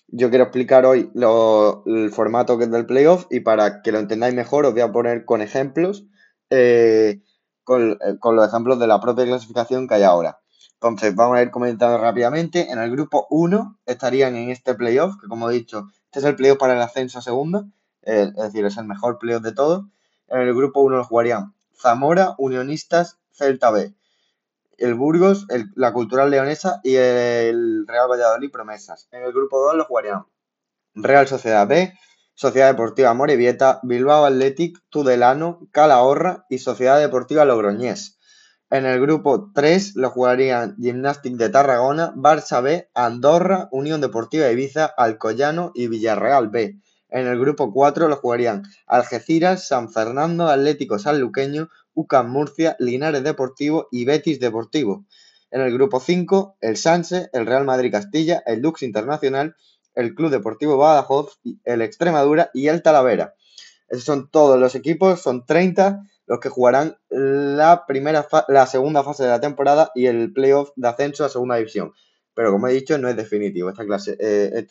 yo 0.10 0.30
quiero 0.30 0.44
explicar 0.44 0.86
hoy 0.86 1.10
el 1.16 2.12
formato 2.12 2.58
que 2.58 2.66
es 2.66 2.72
del 2.72 2.86
playoff 2.86 3.26
y 3.30 3.40
para 3.40 3.82
que 3.82 3.94
lo 3.94 4.00
entendáis 4.00 4.36
mejor 4.36 4.66
os 4.66 4.74
voy 4.74 4.82
a 4.82 4.92
poner 4.92 5.24
con 5.24 5.42
ejemplos, 5.42 6.08
eh, 6.50 7.22
con, 7.64 7.92
eh, 7.92 8.18
con, 8.20 8.36
los 8.36 8.50
ejemplos 8.50 8.80
de 8.80 8.88
la 8.88 9.00
propia 9.00 9.24
clasificación 9.24 9.88
que 9.88 9.94
hay 9.94 10.04
ahora. 10.04 10.40
Entonces, 10.74 11.16
vamos 11.16 11.38
a 11.38 11.42
ir 11.42 11.52
comentando 11.52 12.00
rápidamente. 12.00 12.70
En 12.70 12.80
el 12.80 12.92
grupo 12.92 13.28
1 13.30 13.80
estarían 13.86 14.36
en 14.36 14.50
este 14.50 14.76
playoff, 14.76 15.16
que 15.22 15.30
como 15.30 15.50
he 15.50 15.54
dicho, 15.54 15.88
este 16.08 16.20
es 16.20 16.26
el 16.26 16.36
playoff 16.36 16.58
para 16.58 16.74
el 16.74 16.82
ascenso 16.82 17.20
a 17.20 17.22
segunda, 17.22 17.66
es 18.02 18.36
decir, 18.36 18.66
es 18.66 18.76
el 18.76 18.88
mejor 18.88 19.20
playoff 19.20 19.42
de 19.42 19.54
todos. 19.54 19.86
En 20.28 20.42
el 20.42 20.54
grupo 20.54 20.82
1 20.82 20.98
lo 20.98 21.06
jugarían 21.06 21.54
Zamora, 21.80 22.36
Unionistas, 22.38 23.18
Celta 23.32 23.72
B. 23.72 23.94
El 24.78 24.94
Burgos, 24.96 25.46
la 25.76 25.94
Cultural 25.94 26.32
Leonesa 26.32 26.80
y 26.84 26.96
el 26.96 27.86
Real 27.88 28.10
Valladolid 28.10 28.52
Promesas. 28.52 29.08
En 29.12 29.24
el 29.24 29.34
grupo 29.34 29.60
2 29.60 29.76
lo 29.76 29.86
jugarían 29.86 30.26
Real 30.96 31.28
Sociedad 31.28 31.68
B, 31.68 31.94
Sociedad 32.34 32.70
Deportiva 32.70 33.14
Morevieta, 33.14 33.80
Bilbao 33.84 34.26
Athletic, 34.26 34.80
Tudelano, 34.90 35.68
Calahorra 35.72 36.46
y 36.50 36.60
Sociedad 36.60 37.00
Deportiva 37.00 37.44
Logroñés. 37.46 38.18
En 38.70 38.86
el 38.86 39.02
grupo 39.02 39.52
3 39.54 39.96
lo 39.96 40.10
jugarían 40.10 40.76
Gymnastic 40.78 41.34
de 41.36 41.50
Tarragona, 41.50 42.14
Barça 42.14 42.62
B, 42.62 42.90
Andorra, 42.94 43.68
Unión 43.72 44.00
Deportiva 44.00 44.50
Ibiza, 44.52 44.86
Alcoyano 44.86 45.72
y 45.74 45.88
Villarreal 45.88 46.50
B. 46.50 46.80
En 47.10 47.26
el 47.26 47.40
grupo 47.40 47.74
4 47.74 48.08
lo 48.08 48.16
jugarían 48.18 48.64
Algeciras, 48.86 49.68
San 49.68 49.92
Fernando, 49.92 50.48
Atlético 50.48 51.00
Sanluqueño, 51.00 51.70
UCAM 51.96 52.30
Murcia, 52.30 52.76
Linares 52.80 53.24
Deportivo 53.24 53.88
y 53.92 54.06
Betis 54.06 54.40
Deportivo. 54.40 55.06
En 55.50 55.62
el 55.62 55.74
grupo 55.74 56.00
5, 56.00 56.58
el 56.62 56.78
Sanse, 56.78 57.30
el 57.34 57.48
Real 57.48 57.66
Madrid 57.66 57.92
Castilla, 57.92 58.44
el 58.46 58.62
Dux 58.62 58.84
Internacional, 58.84 59.56
el 59.96 60.14
Club 60.14 60.30
Deportivo 60.30 60.78
Badajoz, 60.78 61.40
el 61.64 61.82
Extremadura 61.82 62.52
y 62.54 62.68
el 62.68 62.84
Talavera. 62.84 63.34
Esos 63.88 64.04
son 64.04 64.30
todos 64.30 64.60
los 64.60 64.76
equipos, 64.76 65.20
son 65.20 65.48
30 65.48 66.04
los 66.28 66.40
que 66.40 66.50
jugarán 66.50 66.96
la, 67.10 67.86
primera 67.88 68.28
la 68.50 68.68
segunda 68.68 69.04
fase 69.04 69.24
de 69.24 69.30
la 69.30 69.42
temporada 69.42 69.90
y 69.96 70.06
el 70.06 70.32
playoff 70.32 70.70
de 70.76 70.88
ascenso 70.88 71.26
a 71.26 71.30
segunda 71.30 71.56
división 71.56 71.92
pero 72.40 72.54
como 72.54 72.70
he 72.70 72.74
dicho, 72.74 72.98
no 72.98 73.10
es 73.10 73.18
definitivo. 73.18 73.70
Esta 73.70 73.86
clase, 73.86 74.16
eh, 74.18 74.66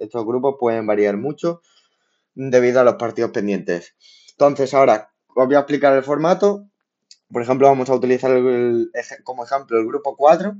estos 0.00 0.26
grupos 0.26 0.56
pueden 0.58 0.88
variar 0.88 1.16
mucho 1.16 1.62
debido 2.34 2.80
a 2.80 2.82
los 2.82 2.96
partidos 2.96 3.30
pendientes. 3.30 3.94
Entonces, 4.32 4.74
ahora 4.74 5.12
os 5.36 5.46
voy 5.46 5.54
a 5.54 5.60
explicar 5.60 5.92
el 5.92 6.02
formato. 6.02 6.66
Por 7.30 7.42
ejemplo, 7.42 7.68
vamos 7.68 7.90
a 7.90 7.94
utilizar 7.94 8.32
como 9.22 9.44
ejemplo 9.44 9.78
el 9.78 9.86
grupo 9.86 10.16
4. 10.16 10.56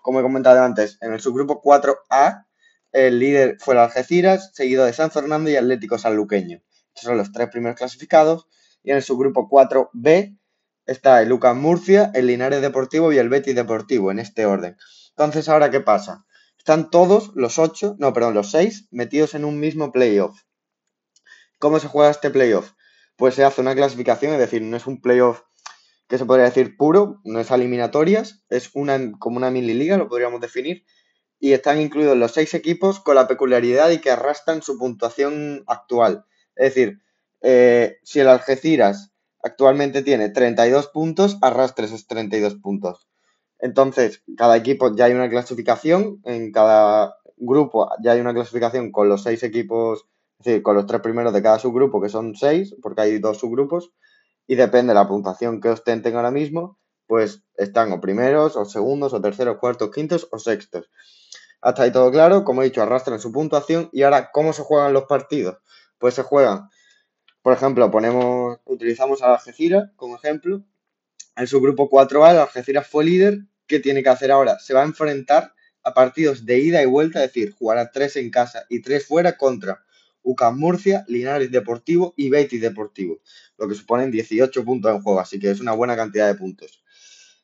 Como 0.00 0.20
he 0.20 0.22
comentado 0.22 0.62
antes, 0.62 0.98
en 1.00 1.14
el 1.14 1.20
subgrupo 1.20 1.60
4A, 1.60 2.46
el 2.92 3.18
líder 3.18 3.56
fue 3.58 3.74
el 3.74 3.80
Algeciras, 3.80 4.52
seguido 4.54 4.84
de 4.84 4.92
San 4.92 5.10
Fernando 5.10 5.50
y 5.50 5.56
Atlético 5.56 5.98
Sanluqueño. 5.98 6.62
Estos 6.94 7.08
son 7.08 7.16
los 7.16 7.32
tres 7.32 7.48
primeros 7.48 7.76
clasificados. 7.76 8.46
Y 8.84 8.92
en 8.92 8.98
el 8.98 9.02
subgrupo 9.02 9.48
4B 9.48 10.37
está 10.88 11.20
el 11.20 11.28
Lucas 11.28 11.54
Murcia, 11.54 12.10
el 12.14 12.26
Linares 12.26 12.62
Deportivo 12.62 13.12
y 13.12 13.18
el 13.18 13.28
Betis 13.28 13.54
Deportivo, 13.54 14.10
en 14.10 14.18
este 14.18 14.46
orden. 14.46 14.76
Entonces, 15.10 15.48
¿ahora 15.48 15.70
qué 15.70 15.80
pasa? 15.80 16.24
Están 16.56 16.90
todos 16.90 17.30
los 17.34 17.58
ocho, 17.58 17.94
no, 17.98 18.12
perdón, 18.12 18.34
los 18.34 18.50
seis 18.50 18.88
metidos 18.90 19.34
en 19.34 19.44
un 19.44 19.60
mismo 19.60 19.92
playoff. 19.92 20.40
¿Cómo 21.58 21.78
se 21.78 21.88
juega 21.88 22.10
este 22.10 22.30
playoff? 22.30 22.72
Pues 23.16 23.34
se 23.34 23.44
hace 23.44 23.60
una 23.60 23.74
clasificación, 23.74 24.32
es 24.32 24.38
decir, 24.38 24.62
no 24.62 24.76
es 24.76 24.86
un 24.86 25.00
playoff 25.00 25.42
que 26.08 26.16
se 26.16 26.24
podría 26.24 26.46
decir 26.46 26.76
puro, 26.78 27.20
no 27.24 27.38
es 27.38 27.50
eliminatorias, 27.50 28.44
es 28.48 28.70
una 28.72 28.98
como 29.18 29.36
una 29.36 29.50
mini 29.50 29.74
liga, 29.74 29.98
lo 29.98 30.08
podríamos 30.08 30.40
definir, 30.40 30.84
y 31.38 31.52
están 31.52 31.80
incluidos 31.80 32.16
los 32.16 32.32
seis 32.32 32.54
equipos 32.54 32.98
con 33.00 33.14
la 33.14 33.28
peculiaridad 33.28 33.90
y 33.90 33.98
que 33.98 34.10
arrastran 34.10 34.62
su 34.62 34.78
puntuación 34.78 35.64
actual. 35.66 36.24
Es 36.56 36.74
decir, 36.74 37.02
eh, 37.42 37.98
si 38.02 38.20
el 38.20 38.28
Algeciras 38.28 39.12
actualmente 39.42 40.02
tiene 40.02 40.30
32 40.30 40.88
puntos, 40.88 41.38
arrastra 41.42 41.84
esos 41.84 42.06
32 42.06 42.56
puntos. 42.56 43.08
Entonces, 43.58 44.22
cada 44.36 44.56
equipo 44.56 44.94
ya 44.94 45.06
hay 45.06 45.12
una 45.12 45.28
clasificación, 45.28 46.20
en 46.24 46.52
cada 46.52 47.16
grupo 47.36 47.90
ya 48.02 48.12
hay 48.12 48.20
una 48.20 48.34
clasificación 48.34 48.92
con 48.92 49.08
los 49.08 49.22
seis 49.22 49.42
equipos, 49.42 50.06
es 50.38 50.44
decir, 50.44 50.62
con 50.62 50.76
los 50.76 50.86
tres 50.86 51.00
primeros 51.00 51.32
de 51.32 51.42
cada 51.42 51.58
subgrupo, 51.58 52.00
que 52.00 52.08
son 52.08 52.34
seis, 52.36 52.74
porque 52.82 53.02
hay 53.02 53.18
dos 53.18 53.38
subgrupos, 53.38 53.92
y 54.46 54.54
depende 54.54 54.92
de 54.92 54.94
la 54.94 55.08
puntuación 55.08 55.60
que 55.60 55.68
ostenten 55.68 56.16
ahora 56.16 56.30
mismo, 56.30 56.78
pues 57.06 57.42
están 57.56 57.92
o 57.92 58.00
primeros, 58.00 58.56
o 58.56 58.64
segundos, 58.64 59.12
o 59.12 59.20
terceros, 59.20 59.58
cuartos, 59.58 59.90
quintos 59.90 60.28
o 60.30 60.38
sextos. 60.38 60.90
Hasta 61.60 61.82
ahí 61.82 61.92
todo 61.92 62.10
claro, 62.12 62.44
como 62.44 62.62
he 62.62 62.66
dicho, 62.66 62.82
arrastran 62.82 63.18
su 63.18 63.32
puntuación 63.32 63.88
y 63.92 64.02
ahora, 64.02 64.30
¿cómo 64.32 64.52
se 64.52 64.62
juegan 64.62 64.92
los 64.92 65.04
partidos? 65.04 65.58
Pues 65.98 66.14
se 66.14 66.22
juegan, 66.22 66.68
por 67.42 67.52
ejemplo, 67.52 67.90
ponemos, 67.90 68.58
utilizamos 68.64 69.22
a 69.22 69.34
Algeciras 69.34 69.90
como 69.96 70.16
ejemplo. 70.16 70.64
En 71.36 71.46
su 71.46 71.60
grupo 71.60 71.88
4A, 71.88 72.32
el 72.32 72.38
Algeciras 72.38 72.86
fue 72.86 73.04
líder. 73.04 73.40
¿Qué 73.66 73.80
tiene 73.80 74.02
que 74.02 74.08
hacer 74.08 74.30
ahora? 74.30 74.58
Se 74.58 74.74
va 74.74 74.82
a 74.82 74.86
enfrentar 74.86 75.54
a 75.84 75.94
partidos 75.94 76.44
de 76.44 76.58
ida 76.58 76.82
y 76.82 76.86
vuelta, 76.86 77.22
es 77.24 77.32
decir, 77.32 77.54
jugará 77.58 77.90
tres 77.90 78.16
en 78.16 78.30
casa 78.30 78.64
y 78.68 78.80
tres 78.80 79.06
fuera 79.06 79.36
contra 79.36 79.84
UCAM 80.22 80.58
Murcia, 80.58 81.04
Linares 81.08 81.50
Deportivo 81.50 82.14
y 82.16 82.28
Betis 82.28 82.60
Deportivo, 82.60 83.20
lo 83.56 83.68
que 83.68 83.74
suponen 83.74 84.10
18 84.10 84.64
puntos 84.64 84.94
en 84.94 85.02
juego, 85.02 85.20
así 85.20 85.38
que 85.38 85.50
es 85.50 85.60
una 85.60 85.72
buena 85.72 85.96
cantidad 85.96 86.26
de 86.26 86.34
puntos. 86.34 86.82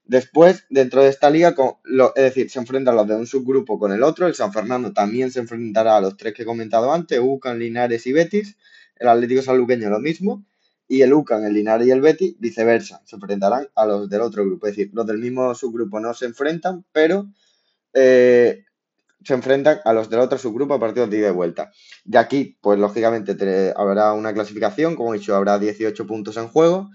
Después, 0.07 0.67
dentro 0.69 1.03
de 1.03 1.09
esta 1.09 1.31
liga, 1.31 1.55
es 2.15 2.23
decir, 2.23 2.51
se 2.51 2.59
enfrentan 2.59 2.95
los 2.95 3.09
de 3.09 3.15
un 3.15 3.27
subgrupo 3.27 3.79
con 3.79 3.91
el 3.91 4.03
otro. 4.03 4.27
El 4.27 4.35
San 4.35 4.53
Fernando 4.53 4.93
también 4.93 5.31
se 5.31 5.41
enfrentará 5.41 5.97
a 5.97 6.01
los 6.03 6.19
tres 6.19 6.35
que 6.35 6.43
he 6.43 6.47
comentado 6.47 6.93
antes, 6.93 7.19
UCAN, 7.23 7.59
Linares 7.59 8.07
y 8.07 8.13
Betis. 8.13 8.59
El 8.97 9.09
Atlético 9.09 9.43
Sanluqueño 9.43 9.91
lo 9.91 10.01
mismo. 10.01 10.45
Y 10.87 11.01
el 11.01 11.15
UCAN, 11.15 11.45
el 11.45 11.55
Linares 11.55 11.87
y 11.87 11.91
el 11.91 12.03
Betis, 12.03 12.37
viceversa, 12.39 13.01
se 13.07 13.17
enfrentarán 13.17 13.69
a 13.75 13.87
los 13.87 14.09
del 14.09 14.21
otro 14.21 14.45
grupo. 14.45 14.67
Es 14.67 14.77
decir, 14.77 14.91
los 14.93 15.07
del 15.07 15.19
mismo 15.19 15.55
subgrupo 15.55 15.99
no 15.99 16.13
se 16.13 16.27
enfrentan, 16.27 16.85
pero 16.93 17.27
eh, 17.95 18.65
se 19.25 19.33
enfrentan 19.33 19.81
a 19.85 19.95
los 19.95 20.11
del 20.11 20.21
otro 20.21 20.37
subgrupo 20.37 20.75
a 20.75 20.81
partidos 20.81 21.09
de 21.09 21.19
ida 21.19 21.29
y 21.29 21.33
vuelta. 21.33 21.73
De 22.05 22.19
aquí, 22.19 22.59
pues 22.61 22.79
lógicamente 22.79 23.73
habrá 23.75 24.13
una 24.13 24.35
clasificación, 24.35 24.95
como 24.95 25.15
he 25.15 25.19
dicho, 25.19 25.35
habrá 25.35 25.59
18 25.59 26.07
puntos 26.07 26.37
en 26.37 26.49
juego. 26.49 26.91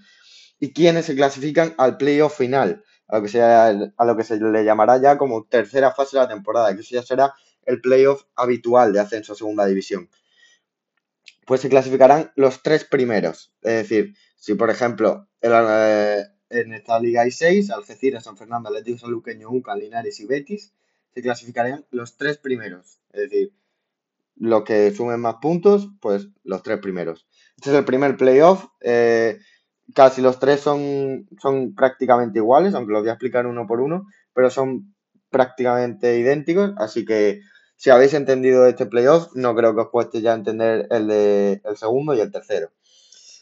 ¿Y 0.60 0.72
quiénes 0.72 1.06
se 1.06 1.16
clasifican 1.16 1.74
al 1.76 1.96
playoff 1.96 2.36
final? 2.36 2.84
a 3.10 3.16
lo 3.16 3.22
que, 3.22 3.28
sea, 3.28 3.68
a 3.96 4.04
lo 4.04 4.16
que 4.16 4.24
se 4.24 4.38
le 4.38 4.64
llamará 4.64 5.00
ya 5.00 5.18
como 5.18 5.44
tercera 5.44 5.92
fase 5.92 6.16
de 6.16 6.22
la 6.22 6.28
temporada, 6.28 6.74
que 6.74 6.82
eso 6.82 6.94
ya 6.94 7.02
será 7.02 7.34
el 7.64 7.80
playoff 7.80 8.22
habitual 8.36 8.92
de 8.92 9.00
ascenso 9.00 9.32
a 9.32 9.36
segunda 9.36 9.66
división. 9.66 10.08
Pues 11.50 11.62
se 11.62 11.68
clasificarán 11.68 12.30
los 12.36 12.62
tres 12.62 12.84
primeros. 12.84 13.52
Es 13.62 13.72
decir, 13.72 14.14
si 14.36 14.54
por 14.54 14.70
ejemplo 14.70 15.26
eh, 15.42 16.22
en 16.48 16.72
esta 16.72 17.00
liga 17.00 17.22
hay 17.22 17.32
seis, 17.32 17.72
Algeciras, 17.72 18.22
San 18.22 18.36
Fernando, 18.36 18.68
Atlético 18.68 18.98
Sanluqueño, 18.98 19.50
UCA, 19.50 19.74
Linares 19.74 20.20
y 20.20 20.26
Betis, 20.26 20.72
se 21.12 21.22
clasificarían 21.22 21.84
los 21.90 22.16
tres 22.16 22.38
primeros. 22.38 23.00
Es 23.12 23.22
decir, 23.22 23.52
los 24.36 24.62
que 24.62 24.92
sumen 24.92 25.18
más 25.18 25.38
puntos, 25.42 25.90
pues 26.00 26.28
los 26.44 26.62
tres 26.62 26.78
primeros. 26.78 27.26
Este 27.56 27.70
es 27.70 27.76
el 27.76 27.84
primer 27.84 28.16
playoff. 28.16 28.66
Eh, 28.80 29.40
casi 29.92 30.22
los 30.22 30.38
tres 30.38 30.60
son, 30.60 31.28
son 31.42 31.74
prácticamente 31.74 32.38
iguales, 32.38 32.74
aunque 32.74 32.92
los 32.92 33.02
voy 33.02 33.10
a 33.10 33.14
explicar 33.14 33.48
uno 33.48 33.66
por 33.66 33.80
uno, 33.80 34.06
pero 34.34 34.50
son 34.50 34.94
prácticamente 35.30 36.16
idénticos, 36.16 36.74
así 36.76 37.04
que 37.04 37.40
si 37.80 37.88
habéis 37.88 38.12
entendido 38.12 38.66
este 38.66 38.84
playoff, 38.84 39.34
no 39.34 39.54
creo 39.54 39.74
que 39.74 39.80
os 39.80 39.88
cueste 39.88 40.20
ya 40.20 40.34
entender 40.34 40.86
el, 40.90 41.08
de, 41.08 41.62
el 41.64 41.76
segundo 41.78 42.12
y 42.12 42.20
el 42.20 42.30
tercero. 42.30 42.70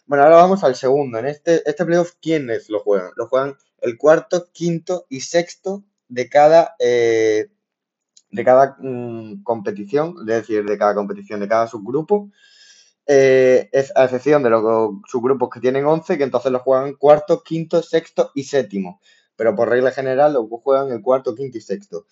Bueno, 0.07 0.23
ahora 0.23 0.37
vamos 0.37 0.63
al 0.63 0.77
segundo. 0.77 1.19
En 1.19 1.27
este, 1.27 1.69
este 1.69 1.85
playoff, 1.85 2.13
¿quiénes 2.23 2.71
lo 2.71 2.79
juegan? 2.79 3.11
Lo 3.17 3.27
juegan 3.27 3.57
el 3.81 3.99
cuarto, 3.99 4.47
quinto 4.53 5.07
y 5.09 5.23
sexto 5.23 5.83
de 6.07 6.29
cada, 6.29 6.77
eh, 6.79 7.49
de 8.31 8.45
cada 8.45 8.77
mm, 8.79 9.43
competición, 9.43 10.15
es 10.21 10.27
decir, 10.27 10.65
de 10.65 10.79
cada 10.79 10.95
competición, 10.95 11.41
de 11.41 11.49
cada 11.49 11.67
subgrupo. 11.67 12.31
Eh, 13.09 13.69
a 13.97 14.05
excepción 14.05 14.45
de 14.45 14.51
los 14.51 14.63
subgrupos 15.09 15.51
que 15.51 15.59
tienen 15.59 15.85
11, 15.85 16.17
que 16.17 16.23
entonces 16.23 16.53
los 16.53 16.63
juegan 16.63 16.95
cuarto, 16.95 17.43
quinto, 17.43 17.83
sexto 17.83 18.31
y 18.37 18.45
séptimo. 18.45 19.01
Pero 19.35 19.57
por 19.57 19.69
regla 19.69 19.91
general 19.91 20.35
los 20.35 20.47
juegan 20.63 20.93
el 20.93 21.03
cuarto, 21.03 21.35
quinto 21.35 21.59
y 21.59 21.61
sexto. 21.61 22.07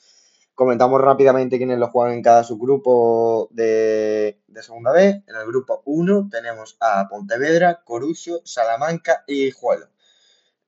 Comentamos 0.57 1.03
rápidamente 1.03 1.59
quiénes 1.59 1.79
lo 1.79 1.89
juegan 1.89 2.15
en 2.15 2.23
cada 2.23 2.43
subgrupo 2.43 3.51
de, 3.51 4.41
segunda 4.63 4.91
B. 4.91 5.23
En 5.27 5.37
el 5.37 5.47
grupo 5.47 5.83
1 5.85 6.31
tenemos 6.31 6.79
a 6.81 7.07
Pontevedra, 7.11 7.83
Corucho, 7.85 8.41
Salamanca 8.43 9.23
y 9.27 9.51
Juelo. 9.51 9.89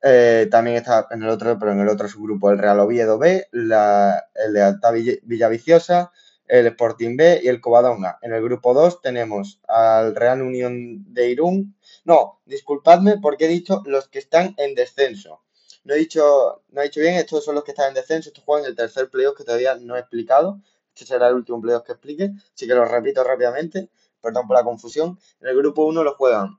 Eh, 0.03 0.47
también 0.51 0.77
está 0.77 1.07
en 1.11 1.23
el 1.23 1.31
otro, 1.31 1.59
pero 1.59 1.73
en 1.73 1.81
el 1.81 1.89
otro 1.89 2.07
subgrupo 2.07 2.51
el 2.51 2.59
Real 2.59 2.81
Oviedo 2.81 3.17
B, 3.17 3.49
el 3.51 3.69
de 3.71 4.63
Alta 4.63 4.91
Villaviciosa, 4.91 6.13
el 6.47 6.67
Sporting 6.67 7.17
B 7.17 7.41
y 7.43 7.49
el 7.49 7.63
Covadonga. 7.63 8.19
En 8.21 8.35
el 8.35 8.43
grupo 8.43 8.75
2 8.75 9.01
tenemos 9.01 9.59
al 9.67 10.15
Real 10.15 10.43
Unión 10.43 11.15
de 11.15 11.31
Irún. 11.31 11.77
No, 12.05 12.43
disculpadme 12.45 13.17
porque 13.23 13.47
he 13.47 13.49
dicho 13.49 13.83
los 13.87 14.09
que 14.09 14.19
están 14.19 14.55
en 14.59 14.75
descenso. 14.75 15.41
No 15.85 15.95
he 15.95 15.99
dicho, 15.99 16.63
no 16.71 16.81
he 16.81 16.85
dicho 16.85 17.01
bien, 17.01 17.15
estos 17.15 17.45
son 17.45 17.55
los 17.55 17.65
que 17.65 17.71
están 17.71 17.89
en 17.89 17.95
descenso. 17.95 18.29
Estos 18.29 18.45
juegan 18.45 18.67
el 18.67 18.77
tercer 18.77 19.09
playoff 19.09 19.37
que 19.37 19.45
todavía 19.45 19.75
no 19.77 19.97
he 19.97 20.01
explicado. 20.01 20.61
Este 20.95 21.07
será 21.07 21.29
el 21.29 21.35
último 21.35 21.61
playoff 21.61 21.85
que 21.85 21.93
explique. 21.93 22.33
Así 22.55 22.67
que 22.67 22.75
lo 22.75 22.85
repito 22.85 23.23
rápidamente. 23.25 23.89
Perdón 24.21 24.47
por 24.47 24.57
la 24.57 24.65
confusión. 24.65 25.19
En 25.41 25.49
el 25.49 25.57
grupo 25.57 25.85
1 25.85 26.03
lo 26.03 26.15
juegan 26.15 26.59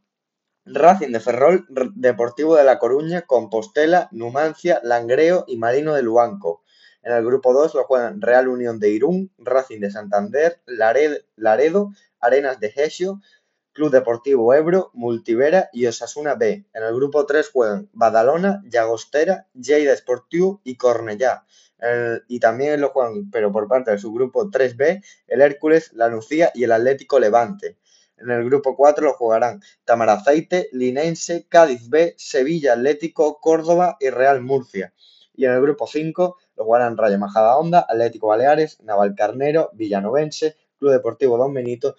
Racing 0.65 1.11
de 1.11 1.19
Ferrol, 1.19 1.65
Deportivo 1.95 2.55
de 2.55 2.63
La 2.63 2.79
Coruña, 2.79 3.23
Compostela, 3.23 4.07
Numancia, 4.11 4.79
Langreo 4.83 5.45
y 5.47 5.57
Marino 5.57 5.93
de 5.93 6.03
Luanco. 6.03 6.63
En 7.01 7.13
el 7.13 7.25
grupo 7.25 7.53
2 7.53 7.75
lo 7.75 7.83
juegan 7.85 8.21
Real 8.21 8.47
Unión 8.47 8.79
de 8.79 8.89
Irún, 8.89 9.31
Racing 9.37 9.79
de 9.79 9.89
Santander, 9.89 10.61
Laredo, 10.65 11.91
Arenas 12.19 12.59
de 12.59 12.71
Gesio, 12.71 13.21
Club 13.79 13.91
Deportivo 13.91 14.53
Ebro, 14.53 14.91
Multivera 14.93 15.69
y 15.71 15.85
Osasuna 15.85 16.35
B. 16.35 16.65
En 16.73 16.83
el 16.83 16.93
grupo 16.93 17.25
3 17.25 17.49
juegan 17.49 17.89
Badalona, 17.93 18.61
Llagostera, 18.65 19.47
Lleida 19.53 19.95
Sportiu 19.95 20.59
y 20.65 20.75
Cornellá. 20.75 21.45
y 22.27 22.41
también 22.41 22.81
lo 22.81 22.89
juegan, 22.89 23.31
pero 23.31 23.53
por 23.53 23.69
parte 23.69 23.91
de 23.91 23.97
su 23.97 24.11
grupo 24.11 24.51
3B, 24.51 25.01
el 25.27 25.41
Hércules, 25.41 25.93
la 25.93 26.09
Lucía 26.09 26.51
y 26.53 26.65
el 26.65 26.73
Atlético 26.73 27.21
Levante. 27.21 27.77
En 28.17 28.29
el 28.29 28.43
grupo 28.43 28.75
4 28.75 29.01
lo 29.05 29.13
jugarán 29.13 29.61
Tamaraceite, 29.85 30.67
Linense, 30.73 31.45
Cádiz 31.47 31.87
B, 31.87 32.15
Sevilla 32.17 32.73
Atlético, 32.73 33.39
Córdoba 33.39 33.95
y 34.01 34.09
Real 34.09 34.41
Murcia. 34.41 34.93
Y 35.33 35.45
en 35.45 35.53
el 35.53 35.61
grupo 35.61 35.87
5 35.87 36.35
lo 36.57 36.65
jugarán 36.65 36.97
Rayo 36.97 37.17
Majadahonda, 37.17 37.85
Atlético 37.87 38.27
Baleares, 38.27 38.81
Navalcarnero, 38.81 39.69
Villanovense, 39.71 40.57
Club 40.77 40.91
Deportivo 40.91 41.37
Don 41.37 41.53
Benito 41.53 41.95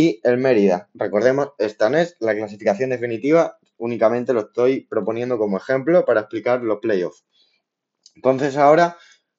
y 0.00 0.20
el 0.22 0.38
Mérida. 0.38 0.88
Recordemos, 0.94 1.50
esta 1.58 1.90
no 1.90 1.98
es 1.98 2.16
la 2.20 2.34
clasificación 2.34 2.90
definitiva, 2.90 3.58
únicamente 3.76 4.32
lo 4.32 4.40
estoy 4.40 4.86
proponiendo 4.86 5.36
como 5.36 5.58
ejemplo 5.58 6.04
para 6.06 6.20
explicar 6.20 6.62
los 6.62 6.78
playoffs. 6.78 7.24
Entonces 8.14 8.56
ahora, 8.56 8.96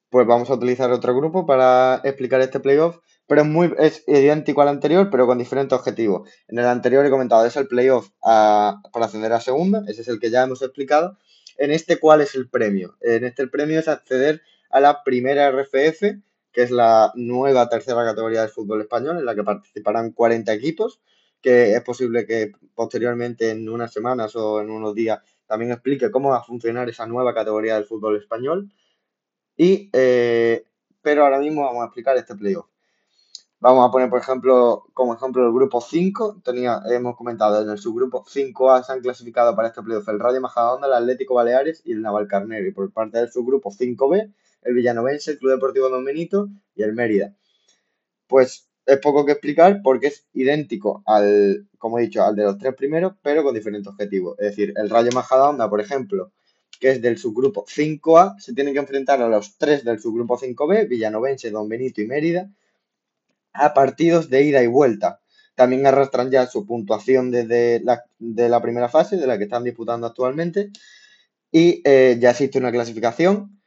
pues 0.09 0.27
vamos 0.27 0.49
a 0.49 0.53
utilizar 0.53 0.91
otro 0.91 1.15
grupo 1.15 1.47
para 1.47 2.01
explicar 2.03 2.41
este 2.41 2.59
playoff, 2.59 2.99
pero 3.25 3.41
es, 3.41 3.47
muy, 3.47 3.73
es 3.79 4.03
idéntico 4.07 4.61
al 4.61 4.67
anterior, 4.67 5.09
pero 5.09 5.25
con 5.25 5.39
diferentes 5.39 5.77
objetivos. 5.77 6.29
En 6.47 6.59
el 6.59 6.65
anterior 6.65 7.05
he 7.05 7.09
comentado, 7.09 7.45
es 7.45 7.55
el 7.55 7.67
playoff 7.67 8.09
para 8.19 9.05
ascender 9.05 9.33
a 9.33 9.41
segunda, 9.41 9.83
ese 9.87 10.01
es 10.01 10.07
el 10.09 10.19
que 10.19 10.29
ya 10.29 10.43
hemos 10.43 10.61
explicado, 10.61 11.17
en 11.57 11.71
este, 11.71 11.97
¿cuál 11.97 12.21
es 12.21 12.35
el 12.35 12.49
premio? 12.49 12.97
En 13.01 13.23
este, 13.23 13.41
el 13.41 13.49
premio 13.49 13.79
es 13.79 13.87
acceder 13.87 14.41
a 14.69 14.79
la 14.79 15.03
primera 15.03 15.49
RFF, 15.51 16.17
que 16.51 16.63
es 16.63 16.71
la 16.71 17.11
nueva 17.15 17.69
tercera 17.69 18.03
categoría 18.03 18.41
del 18.41 18.49
fútbol 18.49 18.81
español, 18.81 19.17
en 19.17 19.25
la 19.25 19.35
que 19.35 19.43
participarán 19.43 20.11
40 20.11 20.53
equipos, 20.53 21.01
que 21.41 21.73
es 21.73 21.81
posible 21.81 22.25
que 22.25 22.51
posteriormente, 22.75 23.51
en 23.51 23.67
unas 23.69 23.91
semanas 23.91 24.35
o 24.35 24.61
en 24.61 24.69
unos 24.69 24.93
días, 24.93 25.19
también 25.47 25.71
explique 25.71 26.11
cómo 26.11 26.29
va 26.29 26.37
a 26.37 26.43
funcionar 26.43 26.89
esa 26.89 27.05
nueva 27.05 27.33
categoría 27.33 27.75
del 27.75 27.85
fútbol 27.85 28.17
español. 28.17 28.71
Y, 29.57 29.89
eh, 29.93 30.65
pero 31.01 31.23
ahora 31.23 31.39
mismo 31.39 31.63
vamos 31.63 31.81
a 31.81 31.85
explicar 31.85 32.15
este 32.17 32.35
playoff. 32.35 32.67
Vamos 33.59 33.87
a 33.87 33.91
poner, 33.91 34.09
por 34.09 34.19
ejemplo, 34.19 34.85
como 34.93 35.13
ejemplo 35.13 35.45
el 35.45 35.53
grupo 35.53 35.81
5. 35.81 36.41
Tenía, 36.43 36.81
hemos 36.89 37.15
comentado 37.15 37.61
en 37.61 37.69
el 37.69 37.77
subgrupo 37.77 38.25
5A 38.25 38.83
se 38.83 38.91
han 38.91 39.01
clasificado 39.01 39.55
para 39.55 39.67
este 39.67 39.83
playoff 39.83 40.09
el 40.09 40.19
Rayo 40.19 40.41
Majadahonda, 40.41 40.87
el 40.87 40.93
Atlético 40.93 41.35
Baleares 41.35 41.83
y 41.85 41.91
el 41.91 42.01
Navalcarnero. 42.01 42.67
Y 42.67 42.71
por 42.71 42.91
parte 42.91 43.19
del 43.19 43.31
subgrupo 43.31 43.69
5B, 43.69 44.33
el 44.63 44.73
Villanovense, 44.73 45.31
el 45.31 45.39
Club 45.39 45.51
Deportivo 45.51 45.89
Don 45.89 46.05
Benito 46.05 46.49
y 46.75 46.83
el 46.83 46.93
Mérida. 46.93 47.35
Pues 48.27 48.67
es 48.85 48.97
poco 48.99 49.25
que 49.25 49.33
explicar 49.33 49.81
porque 49.83 50.07
es 50.07 50.25
idéntico 50.33 51.03
al, 51.05 51.67
como 51.77 51.99
he 51.99 52.03
dicho, 52.03 52.23
al 52.23 52.35
de 52.35 52.43
los 52.43 52.57
tres 52.57 52.75
primeros, 52.75 53.13
pero 53.21 53.43
con 53.43 53.53
diferentes 53.53 53.87
objetivos. 53.87 54.37
Es 54.39 54.51
decir, 54.51 54.73
el 54.75 54.89
Rayo 54.89 55.11
Majadahonda, 55.13 55.69
por 55.69 55.81
ejemplo, 55.81 56.31
que 56.79 56.91
es 56.91 57.01
del 57.01 57.17
subgrupo 57.17 57.65
5A, 57.65 58.39
se 58.39 58.53
tiene 58.53 58.73
que 58.73 58.79
enfrentar 58.79 59.21
a 59.21 59.29
los 59.29 59.57
tres 59.57 59.83
del 59.83 59.99
subgrupo 59.99 60.37
5B, 60.37 60.87
Villanovense, 60.87 61.51
Don 61.51 61.69
Benito 61.69 62.01
y 62.01 62.07
Mérida, 62.07 62.49
a 63.53 63.73
partidos 63.73 64.29
de 64.29 64.43
ida 64.43 64.63
y 64.63 64.67
vuelta. 64.67 65.21
También 65.55 65.85
arrastran 65.85 66.31
ya 66.31 66.47
su 66.47 66.65
puntuación 66.65 67.29
desde 67.29 67.81
la, 67.81 68.03
de 68.17 68.49
la 68.49 68.61
primera 68.61 68.89
fase, 68.89 69.17
de 69.17 69.27
la 69.27 69.37
que 69.37 69.43
están 69.43 69.63
disputando 69.63 70.07
actualmente, 70.07 70.71
y 71.51 71.81
eh, 71.83 72.17
ya 72.19 72.31
existe 72.31 72.57
una 72.57 72.71
clasificación. 72.71 73.60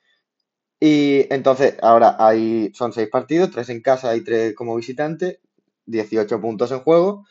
Y 0.86 1.26
entonces 1.32 1.76
ahora 1.80 2.14
hay, 2.18 2.70
son 2.74 2.92
seis 2.92 3.08
partidos, 3.08 3.50
tres 3.50 3.70
en 3.70 3.80
casa 3.80 4.14
y 4.16 4.20
tres 4.20 4.54
como 4.54 4.76
visitante, 4.76 5.40
18 5.86 6.42
puntos 6.42 6.72
en 6.72 6.80
juego 6.80 7.26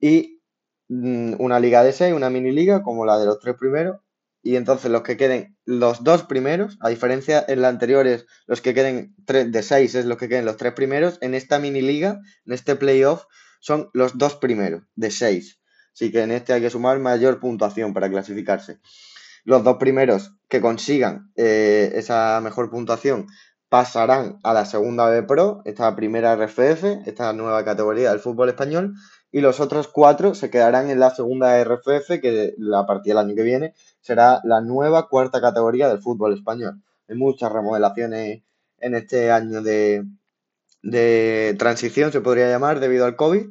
y 0.00 0.40
mm, 0.86 1.34
una 1.40 1.58
liga 1.58 1.82
de 1.82 1.92
seis, 1.92 2.14
una 2.14 2.30
mini 2.30 2.52
liga 2.52 2.84
como 2.84 3.04
la 3.04 3.18
de 3.18 3.26
los 3.26 3.40
tres 3.40 3.56
primeros. 3.56 3.98
Y 4.40 4.54
entonces 4.54 4.88
los 4.92 5.02
que 5.02 5.16
queden 5.16 5.56
los 5.64 6.04
dos 6.04 6.22
primeros, 6.22 6.78
a 6.80 6.90
diferencia 6.90 7.44
en 7.48 7.62
la 7.62 7.70
anterior 7.70 8.06
es 8.06 8.24
los 8.46 8.60
que 8.60 8.72
queden 8.72 9.16
tres, 9.26 9.50
de 9.50 9.64
seis 9.64 9.96
es 9.96 10.06
los 10.06 10.16
que 10.16 10.28
queden 10.28 10.44
los 10.44 10.56
tres 10.56 10.72
primeros, 10.72 11.18
en 11.22 11.34
esta 11.34 11.58
mini 11.58 11.82
liga, 11.82 12.20
en 12.46 12.52
este 12.52 12.76
playoff, 12.76 13.24
son 13.58 13.90
los 13.94 14.16
dos 14.16 14.36
primeros 14.36 14.84
de 14.94 15.10
seis. 15.10 15.58
Así 15.92 16.12
que 16.12 16.22
en 16.22 16.30
este 16.30 16.52
hay 16.52 16.60
que 16.60 16.70
sumar 16.70 17.00
mayor 17.00 17.40
puntuación 17.40 17.94
para 17.94 18.08
clasificarse. 18.08 18.78
Los 19.44 19.64
dos 19.64 19.76
primeros 19.76 20.34
que 20.48 20.60
consigan 20.60 21.32
eh, 21.36 21.92
esa 21.94 22.40
mejor 22.40 22.70
puntuación 22.70 23.26
pasarán 23.68 24.38
a 24.42 24.52
la 24.52 24.66
segunda 24.66 25.08
B 25.08 25.22
Pro, 25.22 25.62
esta 25.64 25.96
primera 25.96 26.36
RFF, 26.36 27.06
esta 27.06 27.32
nueva 27.32 27.64
categoría 27.64 28.10
del 28.10 28.20
fútbol 28.20 28.50
español, 28.50 28.94
y 29.30 29.40
los 29.40 29.60
otros 29.60 29.88
cuatro 29.88 30.34
se 30.34 30.50
quedarán 30.50 30.90
en 30.90 31.00
la 31.00 31.08
segunda 31.08 31.58
RFF, 31.64 32.20
que 32.20 32.54
a 32.74 32.86
partir 32.86 33.14
del 33.14 33.24
año 33.24 33.34
que 33.34 33.42
viene 33.42 33.74
será 34.02 34.40
la 34.44 34.60
nueva 34.60 35.08
cuarta 35.08 35.40
categoría 35.40 35.88
del 35.88 36.02
fútbol 36.02 36.34
español. 36.34 36.82
Hay 37.08 37.16
muchas 37.16 37.50
remodelaciones 37.50 38.42
en 38.78 38.94
este 38.94 39.30
año 39.30 39.62
de, 39.62 40.04
de 40.82 41.56
transición, 41.58 42.12
se 42.12 42.20
podría 42.20 42.50
llamar, 42.50 42.78
debido 42.78 43.06
al 43.06 43.16
COVID. 43.16 43.46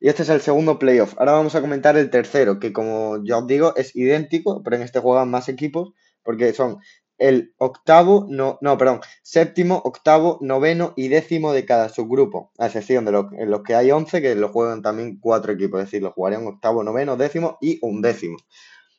Y 0.00 0.08
este 0.08 0.22
es 0.22 0.28
el 0.28 0.40
segundo 0.40 0.78
playoff. 0.78 1.14
Ahora 1.18 1.32
vamos 1.32 1.54
a 1.54 1.60
comentar 1.60 1.96
el 1.96 2.10
tercero, 2.10 2.58
que 2.60 2.72
como 2.72 3.24
ya 3.24 3.38
os 3.38 3.46
digo, 3.46 3.74
es 3.76 3.96
idéntico, 3.96 4.62
pero 4.62 4.76
en 4.76 4.82
este 4.82 5.00
juegan 5.00 5.30
más 5.30 5.48
equipos, 5.48 5.92
porque 6.22 6.52
son 6.52 6.78
el 7.18 7.54
octavo, 7.56 8.26
no, 8.28 8.58
no, 8.60 8.76
perdón, 8.76 9.00
séptimo, 9.22 9.80
octavo, 9.84 10.38
noveno 10.42 10.92
y 10.96 11.08
décimo 11.08 11.52
de 11.52 11.64
cada 11.64 11.88
subgrupo, 11.88 12.52
a 12.58 12.66
excepción 12.66 13.06
de 13.06 13.12
los, 13.12 13.32
en 13.32 13.50
los 13.50 13.62
que 13.62 13.74
hay 13.74 13.90
once, 13.90 14.20
que 14.20 14.34
lo 14.34 14.50
juegan 14.50 14.82
también 14.82 15.18
cuatro 15.18 15.52
equipos, 15.52 15.80
es 15.80 15.86
decir, 15.86 16.02
lo 16.02 16.12
jugarían 16.12 16.46
octavo, 16.46 16.84
noveno, 16.84 17.16
décimo 17.16 17.56
y 17.62 17.78
un 17.80 18.02
décimo. 18.02 18.36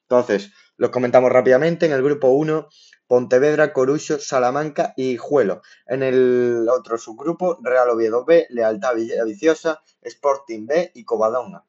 Entonces, 0.02 0.52
los 0.78 0.92
comentamos 0.92 1.32
rápidamente. 1.32 1.86
En 1.86 1.92
el 1.92 2.04
grupo 2.04 2.30
1, 2.30 2.70
Pontevedra, 3.08 3.74
Corucho, 3.74 4.20
Salamanca 4.20 4.94
y 4.96 5.18
Juelo. 5.18 5.62
En 5.86 6.04
el 6.04 6.68
otro 6.70 6.98
subgrupo, 6.98 7.58
Real 7.62 7.90
Oviedo 7.90 8.26
B, 8.26 8.48
Lealtad 8.50 8.96
Viciosa, 9.26 9.82
Sporting 10.02 10.66
B 10.66 10.92
y 10.94 11.04
Covadonga. 11.04 11.66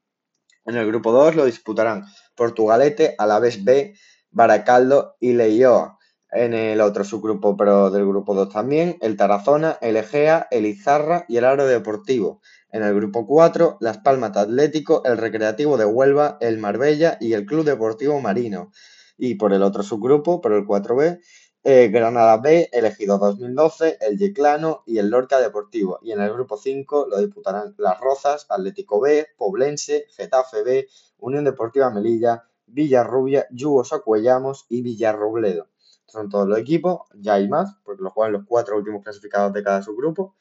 En 0.65 0.77
el 0.77 0.87
grupo 0.87 1.13
2 1.13 1.37
lo 1.37 1.47
disputarán 1.47 2.05
Portugalete, 2.35 3.15
Alavés 3.19 3.65
B, 3.65 3.95
Baracaldo 4.31 5.17
y 5.19 5.33
Leioa. 5.33 5.99
En 6.31 6.53
el 6.53 6.83
otro 6.83 7.05
subgrupo, 7.05 7.57
pero 7.57 7.91
del 7.91 8.07
grupo 8.07 8.35
2 8.35 8.51
también, 8.51 8.99
el 9.01 9.17
Tarazona, 9.17 9.79
el 9.81 9.97
Egea, 9.97 10.47
el 10.51 10.67
Izarra 10.67 11.25
y 11.27 11.39
el 11.39 11.47
Aro 11.47 11.67
Deportivo. 11.67 12.43
En 12.71 12.83
el 12.83 12.95
grupo 12.95 13.27
4, 13.27 13.79
Las 13.81 13.99
Palmas 13.99 14.37
Atlético, 14.37 15.03
el 15.07 15.17
Recreativo 15.17 15.79
de 15.79 15.87
Huelva, 15.87 16.37
el 16.43 16.59
Marbella 16.59 17.17
y 17.19 17.33
el 17.33 17.47
Club 17.47 17.65
Deportivo 17.65 18.21
Marino. 18.21 18.71
Y 19.19 19.35
por 19.35 19.53
el 19.53 19.63
otro 19.63 19.83
subgrupo, 19.83 20.41
por 20.41 20.53
el 20.53 20.65
4B, 20.65 21.21
eh, 21.65 21.89
Granada 21.89 22.37
B, 22.39 22.71
elegido 22.73 23.19
2012, 23.19 23.99
el 24.01 24.17
Yeclano 24.17 24.85
y 24.87 24.99
el 24.99 25.11
Lorca 25.11 25.41
Deportivo. 25.41 25.99
Y 26.03 26.13
en 26.13 26.21
el 26.21 26.33
grupo 26.33 26.57
5 26.57 27.09
lo 27.11 27.19
disputarán 27.19 27.75
Las 27.79 28.01
Rozas, 28.01 28.47
Atlético 28.49 29.01
B, 29.01 29.27
Poblense, 29.37 30.07
Getafe 30.17 30.63
B, 30.63 30.89
Unión 31.19 31.45
Deportiva 31.45 31.91
Melilla, 31.91 32.45
Villarrubia, 32.67 33.47
Yugo 33.51 33.85
Sacuellamos 33.85 34.67
y 34.69 34.83
Villarrobledo. 34.83 35.67
Son 36.07 36.31
todos 36.31 36.49
los 36.49 36.59
equipos, 36.59 37.01
ya 37.15 37.35
hay 37.35 37.49
más, 37.49 37.77
porque 37.85 38.03
lo 38.03 38.11
juegan 38.11 38.33
los 38.33 38.47
cuatro 38.47 38.79
últimos 38.79 39.03
clasificados 39.03 39.53
de 39.53 39.63
cada 39.63 39.83
subgrupo. 39.83 40.37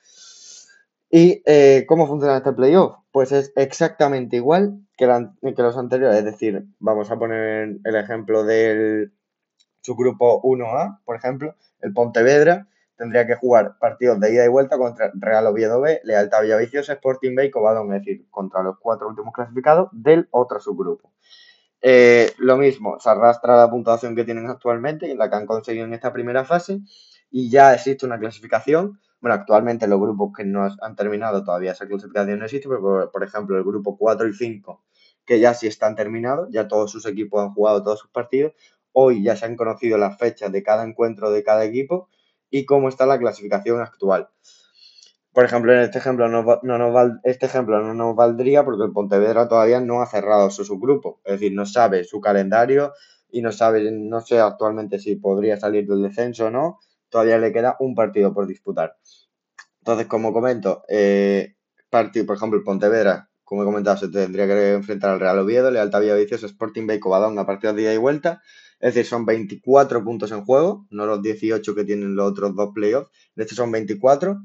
¿Y 1.09 1.41
eh, 1.45 1.85
cómo 1.87 2.07
funciona 2.07 2.37
este 2.37 2.51
playoff? 2.51 2.97
Pues 3.11 3.31
es 3.31 3.53
exactamente 3.55 4.35
igual 4.35 4.81
que, 4.97 5.07
los 5.07 5.77
anteriores. 5.77 6.17
Es 6.17 6.25
decir, 6.25 6.65
vamos 6.79 7.09
a 7.11 7.17
poner 7.17 7.77
el 7.83 7.95
ejemplo 7.95 8.43
del 8.43 9.13
subgrupo 9.81 10.41
1A, 10.41 10.99
por 11.05 11.15
ejemplo, 11.15 11.55
el 11.79 11.93
Pontevedra 11.93 12.67
tendría 12.97 13.27
que 13.27 13.35
jugar 13.35 13.77
partidos 13.79 14.19
de 14.19 14.33
ida 14.33 14.43
y 14.43 14.49
vuelta 14.49 14.77
contra 14.77 15.11
Real 15.13 15.45
Oviedo 15.45 15.79
B, 15.79 16.01
Lealtad 16.03 16.41
Villaviciosa, 16.41 16.93
Sporting 16.93 17.35
B 17.35 17.45
y 17.45 17.51
Cobadón, 17.51 17.93
es 17.93 18.01
decir, 18.01 18.25
contra 18.31 18.63
los 18.63 18.79
cuatro 18.79 19.07
últimos 19.07 19.33
clasificados 19.33 19.89
del 19.91 20.27
otro 20.31 20.59
subgrupo. 20.59 21.13
Eh, 21.79 22.31
lo 22.39 22.57
mismo, 22.57 22.99
se 22.99 23.09
arrastra 23.09 23.55
la 23.55 23.69
puntuación 23.69 24.15
que 24.15 24.25
tienen 24.25 24.49
actualmente 24.49 25.13
la 25.15 25.29
que 25.29 25.35
han 25.35 25.45
conseguido 25.45 25.85
en 25.85 25.93
esta 25.93 26.11
primera 26.11 26.43
fase 26.43 26.79
y 27.29 27.51
ya 27.51 27.73
existe 27.75 28.05
una 28.05 28.19
clasificación 28.19 28.99
bueno, 29.19 29.35
actualmente 29.35 29.87
los 29.87 29.99
grupos 29.99 30.31
que 30.35 30.45
no 30.45 30.67
han 30.81 30.95
terminado 30.95 31.43
todavía 31.43 31.71
esa 31.71 31.87
clasificación 31.87 32.39
no 32.39 32.45
existe, 32.45 32.69
pero 32.69 33.09
por, 33.11 33.23
ejemplo 33.23 33.57
el 33.57 33.63
grupo 33.63 33.97
4 33.97 34.27
y 34.27 34.33
5, 34.33 34.83
que 35.25 35.39
ya 35.39 35.53
sí 35.53 35.67
están 35.67 35.95
terminados, 35.95 36.49
ya 36.51 36.67
todos 36.67 36.91
sus 36.91 37.05
equipos 37.05 37.41
han 37.41 37.53
jugado 37.53 37.83
todos 37.83 37.99
sus 37.99 38.11
partidos, 38.11 38.53
hoy 38.91 39.23
ya 39.23 39.35
se 39.35 39.45
han 39.45 39.55
conocido 39.55 39.97
las 39.97 40.17
fechas 40.17 40.51
de 40.51 40.63
cada 40.63 40.83
encuentro 40.83 41.31
de 41.31 41.43
cada 41.43 41.65
equipo 41.65 42.09
y 42.49 42.65
cómo 42.65 42.89
está 42.89 43.05
la 43.05 43.19
clasificación 43.19 43.81
actual. 43.81 44.29
Por 45.33 45.45
ejemplo, 45.45 45.73
en 45.73 45.81
este 45.81 45.99
ejemplo 45.99 46.27
no, 46.29 46.43
no 46.63 47.19
este 47.23 47.45
ejemplo 47.45 47.79
no 47.81 47.93
nos 47.93 48.15
valdría 48.15 48.65
porque 48.65 48.83
el 48.83 48.91
Pontevedra 48.91 49.47
todavía 49.47 49.79
no 49.79 50.01
ha 50.01 50.07
cerrado 50.07 50.49
su 50.49 50.65
subgrupo, 50.65 51.21
es 51.25 51.33
decir, 51.33 51.53
no 51.53 51.65
sabe 51.65 52.03
su 52.05 52.19
calendario 52.19 52.93
y 53.29 53.41
no 53.41 53.51
sabe, 53.51 53.91
no 53.91 54.21
sé 54.21 54.39
actualmente 54.39 54.99
si 54.99 55.15
podría 55.15 55.57
salir 55.57 55.87
del 55.87 56.01
descenso 56.01 56.47
o 56.47 56.49
no, 56.49 56.79
todavía 57.09 57.37
le 57.37 57.51
queda 57.51 57.75
un 57.79 57.95
partido 57.95 58.33
por 58.33 58.47
disputar. 58.47 58.97
Entonces, 59.79 60.07
como 60.07 60.33
comento, 60.33 60.83
eh, 60.89 61.55
partido, 61.89 62.25
por 62.25 62.35
ejemplo, 62.35 62.63
Pontevedra, 62.63 63.29
como 63.43 63.61
he 63.61 63.65
comentado, 63.65 63.97
se 63.97 64.09
tendría 64.09 64.45
que 64.45 64.73
enfrentar 64.73 65.11
al 65.11 65.19
Real 65.21 65.39
Oviedo, 65.39 65.71
Lealtad 65.71 66.01
Vicioso, 66.01 66.45
Sporting 66.45 66.85
Bay, 66.85 66.99
Covadonga, 66.99 67.45
partido 67.45 67.73
de 67.73 67.83
ida 67.83 67.93
y 67.93 67.97
vuelta. 67.97 68.41
Es 68.79 68.93
decir, 68.93 69.05
son 69.05 69.25
24 69.25 70.03
puntos 70.03 70.31
en 70.31 70.43
juego, 70.43 70.85
no 70.89 71.05
los 71.05 71.21
18 71.21 71.73
que 71.73 71.85
tienen 71.85 72.15
los 72.15 72.31
otros 72.31 72.55
dos 72.55 72.71
playoffs. 72.73 73.09
De 73.35 73.45
hecho, 73.45 73.55
son 73.55 73.71
24. 73.71 74.41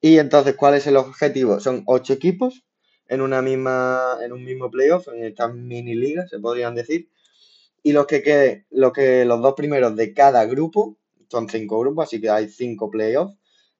Y 0.00 0.18
entonces, 0.18 0.54
¿cuál 0.56 0.74
es 0.74 0.86
el 0.86 0.96
objetivo? 0.96 1.60
Son 1.60 1.82
8 1.86 2.14
equipos 2.14 2.64
en 3.06 3.20
una 3.20 3.42
misma, 3.42 4.16
en 4.24 4.32
un 4.32 4.44
mismo 4.44 4.70
playoff, 4.70 5.08
en 5.08 5.24
esta 5.24 5.48
mini 5.48 5.94
liga, 5.94 6.26
se 6.26 6.38
podrían 6.38 6.74
decir. 6.74 7.10
Y 7.82 7.92
los 7.92 8.06
que 8.06 8.22
queden, 8.22 8.66
lo 8.70 8.92
que 8.92 9.24
los 9.24 9.42
dos 9.42 9.54
primeros 9.54 9.96
de 9.96 10.14
cada 10.14 10.46
grupo 10.46 10.96
son 11.30 11.48
cinco 11.48 11.78
grupos, 11.78 12.04
así 12.04 12.20
que 12.20 12.28
hay 12.28 12.48
cinco 12.48 12.90
playoffs, 12.90 13.36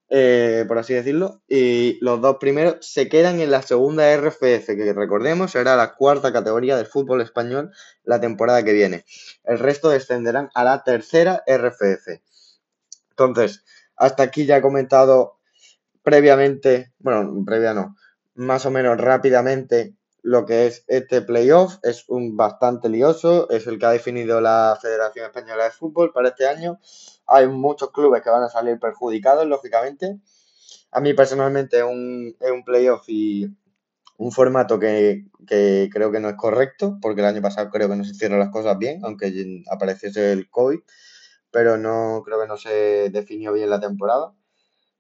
eh, 0.08 0.64
por 0.68 0.78
así 0.78 0.94
decirlo. 0.94 1.42
Y 1.48 1.98
los 2.00 2.20
dos 2.20 2.36
primeros 2.38 2.76
se 2.80 3.08
quedan 3.08 3.40
en 3.40 3.50
la 3.50 3.62
segunda 3.62 4.16
RFF, 4.16 4.66
que 4.66 4.92
recordemos 4.92 5.50
será 5.50 5.76
la 5.76 5.94
cuarta 5.94 6.32
categoría 6.32 6.76
del 6.76 6.86
fútbol 6.86 7.20
español 7.20 7.72
la 8.04 8.20
temporada 8.20 8.62
que 8.64 8.72
viene. 8.72 9.04
El 9.44 9.58
resto 9.58 9.88
descenderán 9.90 10.50
a 10.54 10.64
la 10.64 10.82
tercera 10.84 11.42
RFF. 11.46 12.20
Entonces, 13.10 13.64
hasta 13.96 14.22
aquí 14.22 14.46
ya 14.46 14.58
he 14.58 14.62
comentado 14.62 15.38
previamente, 16.02 16.92
bueno, 16.98 17.44
previa 17.44 17.74
no, 17.74 17.96
más 18.34 18.64
o 18.64 18.70
menos 18.70 18.98
rápidamente 18.98 19.94
lo 20.22 20.46
que 20.46 20.66
es 20.66 20.84
este 20.88 21.22
playoff. 21.22 21.78
Es 21.82 22.04
un 22.08 22.36
bastante 22.36 22.88
lioso, 22.88 23.48
es 23.50 23.66
el 23.66 23.78
que 23.78 23.86
ha 23.86 23.90
definido 23.90 24.40
la 24.40 24.78
Federación 24.80 25.26
Española 25.26 25.64
de 25.64 25.70
Fútbol 25.70 26.12
para 26.12 26.28
este 26.28 26.46
año. 26.46 26.78
Hay 27.31 27.49
muchos 27.49 27.93
clubes 27.93 28.23
que 28.23 28.31
van 28.31 28.43
a 28.43 28.49
salir 28.49 28.79
perjudicados, 28.79 29.47
lógicamente. 29.47 30.19
A 30.90 31.01
mí 31.01 31.14
personalmente 31.14 31.79
es 31.79 31.85
un, 31.85 32.37
es 32.40 32.51
un 32.51 32.64
playoff 32.64 33.09
y 33.09 33.49
un 34.19 34.33
formato 34.33 34.79
que, 34.79 35.25
creo 35.47 36.12
que 36.12 36.21
no 36.21 36.29
es 36.29 36.37
correcto, 36.37 36.99
porque 37.01 37.23
el 37.23 37.29
año 37.29 37.40
pasado 37.40 37.71
creo 37.71 37.88
que 37.88 37.97
no 37.97 38.05
se 38.05 38.11
hicieron 38.11 38.38
las 38.38 38.51
cosas 38.51 38.77
bien, 38.79 39.01
aunque 39.05 39.62
apareciese 39.71 40.33
el 40.33 40.51
COVID, 40.51 40.81
pero 41.51 41.79
no 41.79 42.23
creo 42.25 42.40
que 42.40 42.47
no 42.47 42.59
se 42.59 43.09
definió 43.11 43.53
bien 43.55 43.71
la 43.71 43.81
temporada, 43.81 44.35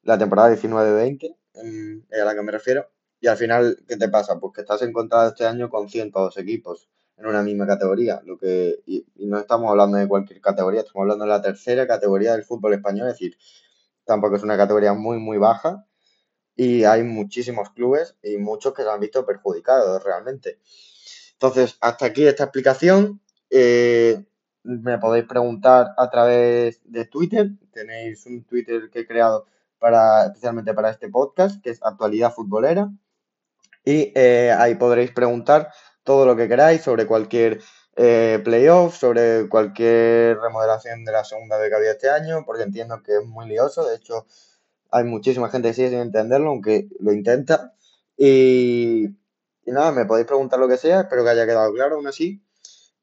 la 0.02 0.16
temporada 0.18 0.50
19-20, 0.50 1.36
mm, 1.54 1.98
es 2.10 2.20
a 2.20 2.24
la 2.24 2.34
que 2.34 2.42
me 2.42 2.52
refiero. 2.52 2.88
Y 3.20 3.26
al 3.26 3.36
final, 3.36 3.84
¿qué 3.86 3.96
te 3.98 4.08
pasa? 4.08 4.38
Pues 4.40 4.54
que 4.54 4.62
estás 4.62 4.82
encontrado 4.82 5.28
este 5.28 5.46
año 5.46 5.68
con 5.68 5.88
102 5.90 6.38
equipos 6.38 6.88
en 7.20 7.26
una 7.26 7.42
misma 7.42 7.66
categoría. 7.66 8.22
Lo 8.24 8.38
que, 8.38 8.80
y, 8.86 9.04
no 9.26 9.38
estamos 9.38 9.70
hablando 9.70 9.98
de 9.98 10.08
cualquier 10.08 10.40
categoría, 10.40 10.80
estamos 10.80 11.02
hablando 11.02 11.24
de 11.24 11.30
la 11.30 11.42
tercera 11.42 11.86
categoría 11.86 12.32
del 12.32 12.44
fútbol 12.44 12.74
español, 12.74 13.08
es 13.08 13.14
decir, 13.14 13.36
tampoco 14.04 14.36
es 14.36 14.42
una 14.42 14.56
categoría 14.56 14.94
muy, 14.94 15.18
muy 15.18 15.38
baja. 15.38 15.86
Y 16.56 16.84
hay 16.84 17.04
muchísimos 17.04 17.70
clubes 17.70 18.16
y 18.22 18.36
muchos 18.36 18.74
que 18.74 18.82
se 18.82 18.90
han 18.90 19.00
visto 19.00 19.24
perjudicados 19.24 20.02
realmente. 20.02 20.58
Entonces, 21.32 21.78
hasta 21.80 22.06
aquí 22.06 22.26
esta 22.26 22.44
explicación. 22.44 23.20
Eh, 23.48 24.24
me 24.62 24.98
podéis 24.98 25.24
preguntar 25.24 25.94
a 25.96 26.10
través 26.10 26.80
de 26.84 27.06
Twitter. 27.06 27.50
Tenéis 27.72 28.26
un 28.26 28.44
Twitter 28.44 28.90
que 28.90 29.00
he 29.00 29.06
creado 29.06 29.46
para, 29.78 30.26
especialmente 30.26 30.74
para 30.74 30.90
este 30.90 31.08
podcast, 31.08 31.62
que 31.62 31.70
es 31.70 31.82
Actualidad 31.82 32.34
Futbolera. 32.34 32.90
Y 33.84 34.12
eh, 34.14 34.54
ahí 34.58 34.74
podréis 34.74 35.12
preguntar 35.12 35.70
todo 36.10 36.26
lo 36.26 36.34
que 36.34 36.48
queráis 36.48 36.82
sobre 36.82 37.06
cualquier 37.06 37.60
eh, 37.94 38.40
playoff, 38.42 38.96
sobre 38.96 39.48
cualquier 39.48 40.40
remodelación 40.40 41.04
de 41.04 41.12
la 41.12 41.22
segunda 41.22 41.56
vez 41.56 41.70
que 41.70 41.76
había 41.76 41.92
este 41.92 42.10
año, 42.10 42.42
porque 42.44 42.64
entiendo 42.64 43.00
que 43.00 43.18
es 43.18 43.24
muy 43.24 43.46
lioso. 43.46 43.88
De 43.88 43.94
hecho, 43.94 44.26
hay 44.90 45.04
muchísima 45.04 45.50
gente 45.50 45.68
que 45.68 45.74
sigue 45.74 45.90
sin 45.90 46.00
entenderlo, 46.00 46.50
aunque 46.50 46.88
lo 46.98 47.12
intenta. 47.12 47.74
Y, 48.16 49.04
y 49.64 49.70
nada, 49.70 49.92
me 49.92 50.04
podéis 50.04 50.26
preguntar 50.26 50.58
lo 50.58 50.66
que 50.66 50.78
sea, 50.78 51.02
espero 51.02 51.22
que 51.22 51.30
haya 51.30 51.46
quedado 51.46 51.72
claro 51.72 51.94
aún 51.94 52.08
así. 52.08 52.42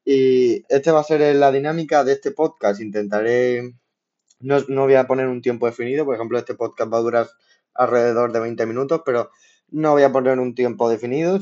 Y 0.04 0.66
este 0.68 0.92
va 0.92 1.00
a 1.00 1.06
ser 1.06 1.34
la 1.38 1.54
dinámica 1.54 2.04
de 2.04 2.12
este 2.12 2.32
podcast. 2.32 2.82
Intentaré, 2.82 3.74
no, 4.42 4.60
no 4.68 4.84
voy 4.84 4.96
a 4.96 5.08
poner 5.08 5.28
un 5.28 5.42
tiempo 5.42 5.66
definido, 5.66 6.04
por 6.04 6.16
ejemplo, 6.16 6.38
este 6.38 6.56
podcast 6.56 6.92
va 6.92 6.98
a 6.98 7.02
durar 7.08 7.30
alrededor 7.74 8.34
de 8.34 8.42
20 8.42 8.66
minutos, 8.66 9.02
pero 9.06 9.32
no 9.70 9.92
voy 9.92 10.04
a 10.04 10.12
poner 10.12 10.40
un 10.40 10.56
tiempo 10.56 10.90
definido. 10.90 11.40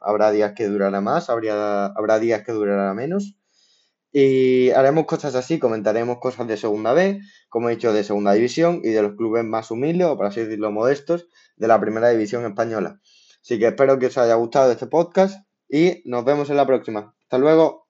Habrá 0.00 0.30
días 0.30 0.52
que 0.54 0.68
durará 0.68 1.00
más, 1.00 1.30
habría, 1.30 1.86
habrá 1.86 2.18
días 2.18 2.44
que 2.44 2.52
durará 2.52 2.92
menos. 2.94 3.36
Y 4.12 4.70
haremos 4.70 5.06
cosas 5.06 5.34
así, 5.34 5.58
comentaremos 5.58 6.18
cosas 6.18 6.46
de 6.46 6.56
segunda 6.56 6.92
B, 6.92 7.20
como 7.48 7.68
he 7.68 7.74
dicho, 7.74 7.92
de 7.92 8.04
segunda 8.04 8.32
división 8.32 8.80
y 8.84 8.90
de 8.90 9.02
los 9.02 9.14
clubes 9.16 9.44
más 9.44 9.72
humildes, 9.72 10.06
o 10.06 10.16
por 10.16 10.26
así 10.26 10.40
decirlo, 10.40 10.70
modestos, 10.70 11.26
de 11.56 11.66
la 11.66 11.80
primera 11.80 12.10
división 12.10 12.44
española. 12.44 13.00
Así 13.42 13.58
que 13.58 13.66
espero 13.66 13.98
que 13.98 14.06
os 14.06 14.18
haya 14.18 14.34
gustado 14.36 14.70
este 14.70 14.86
podcast 14.86 15.44
y 15.68 16.02
nos 16.04 16.24
vemos 16.24 16.48
en 16.48 16.56
la 16.56 16.66
próxima. 16.66 17.14
Hasta 17.22 17.38
luego. 17.38 17.83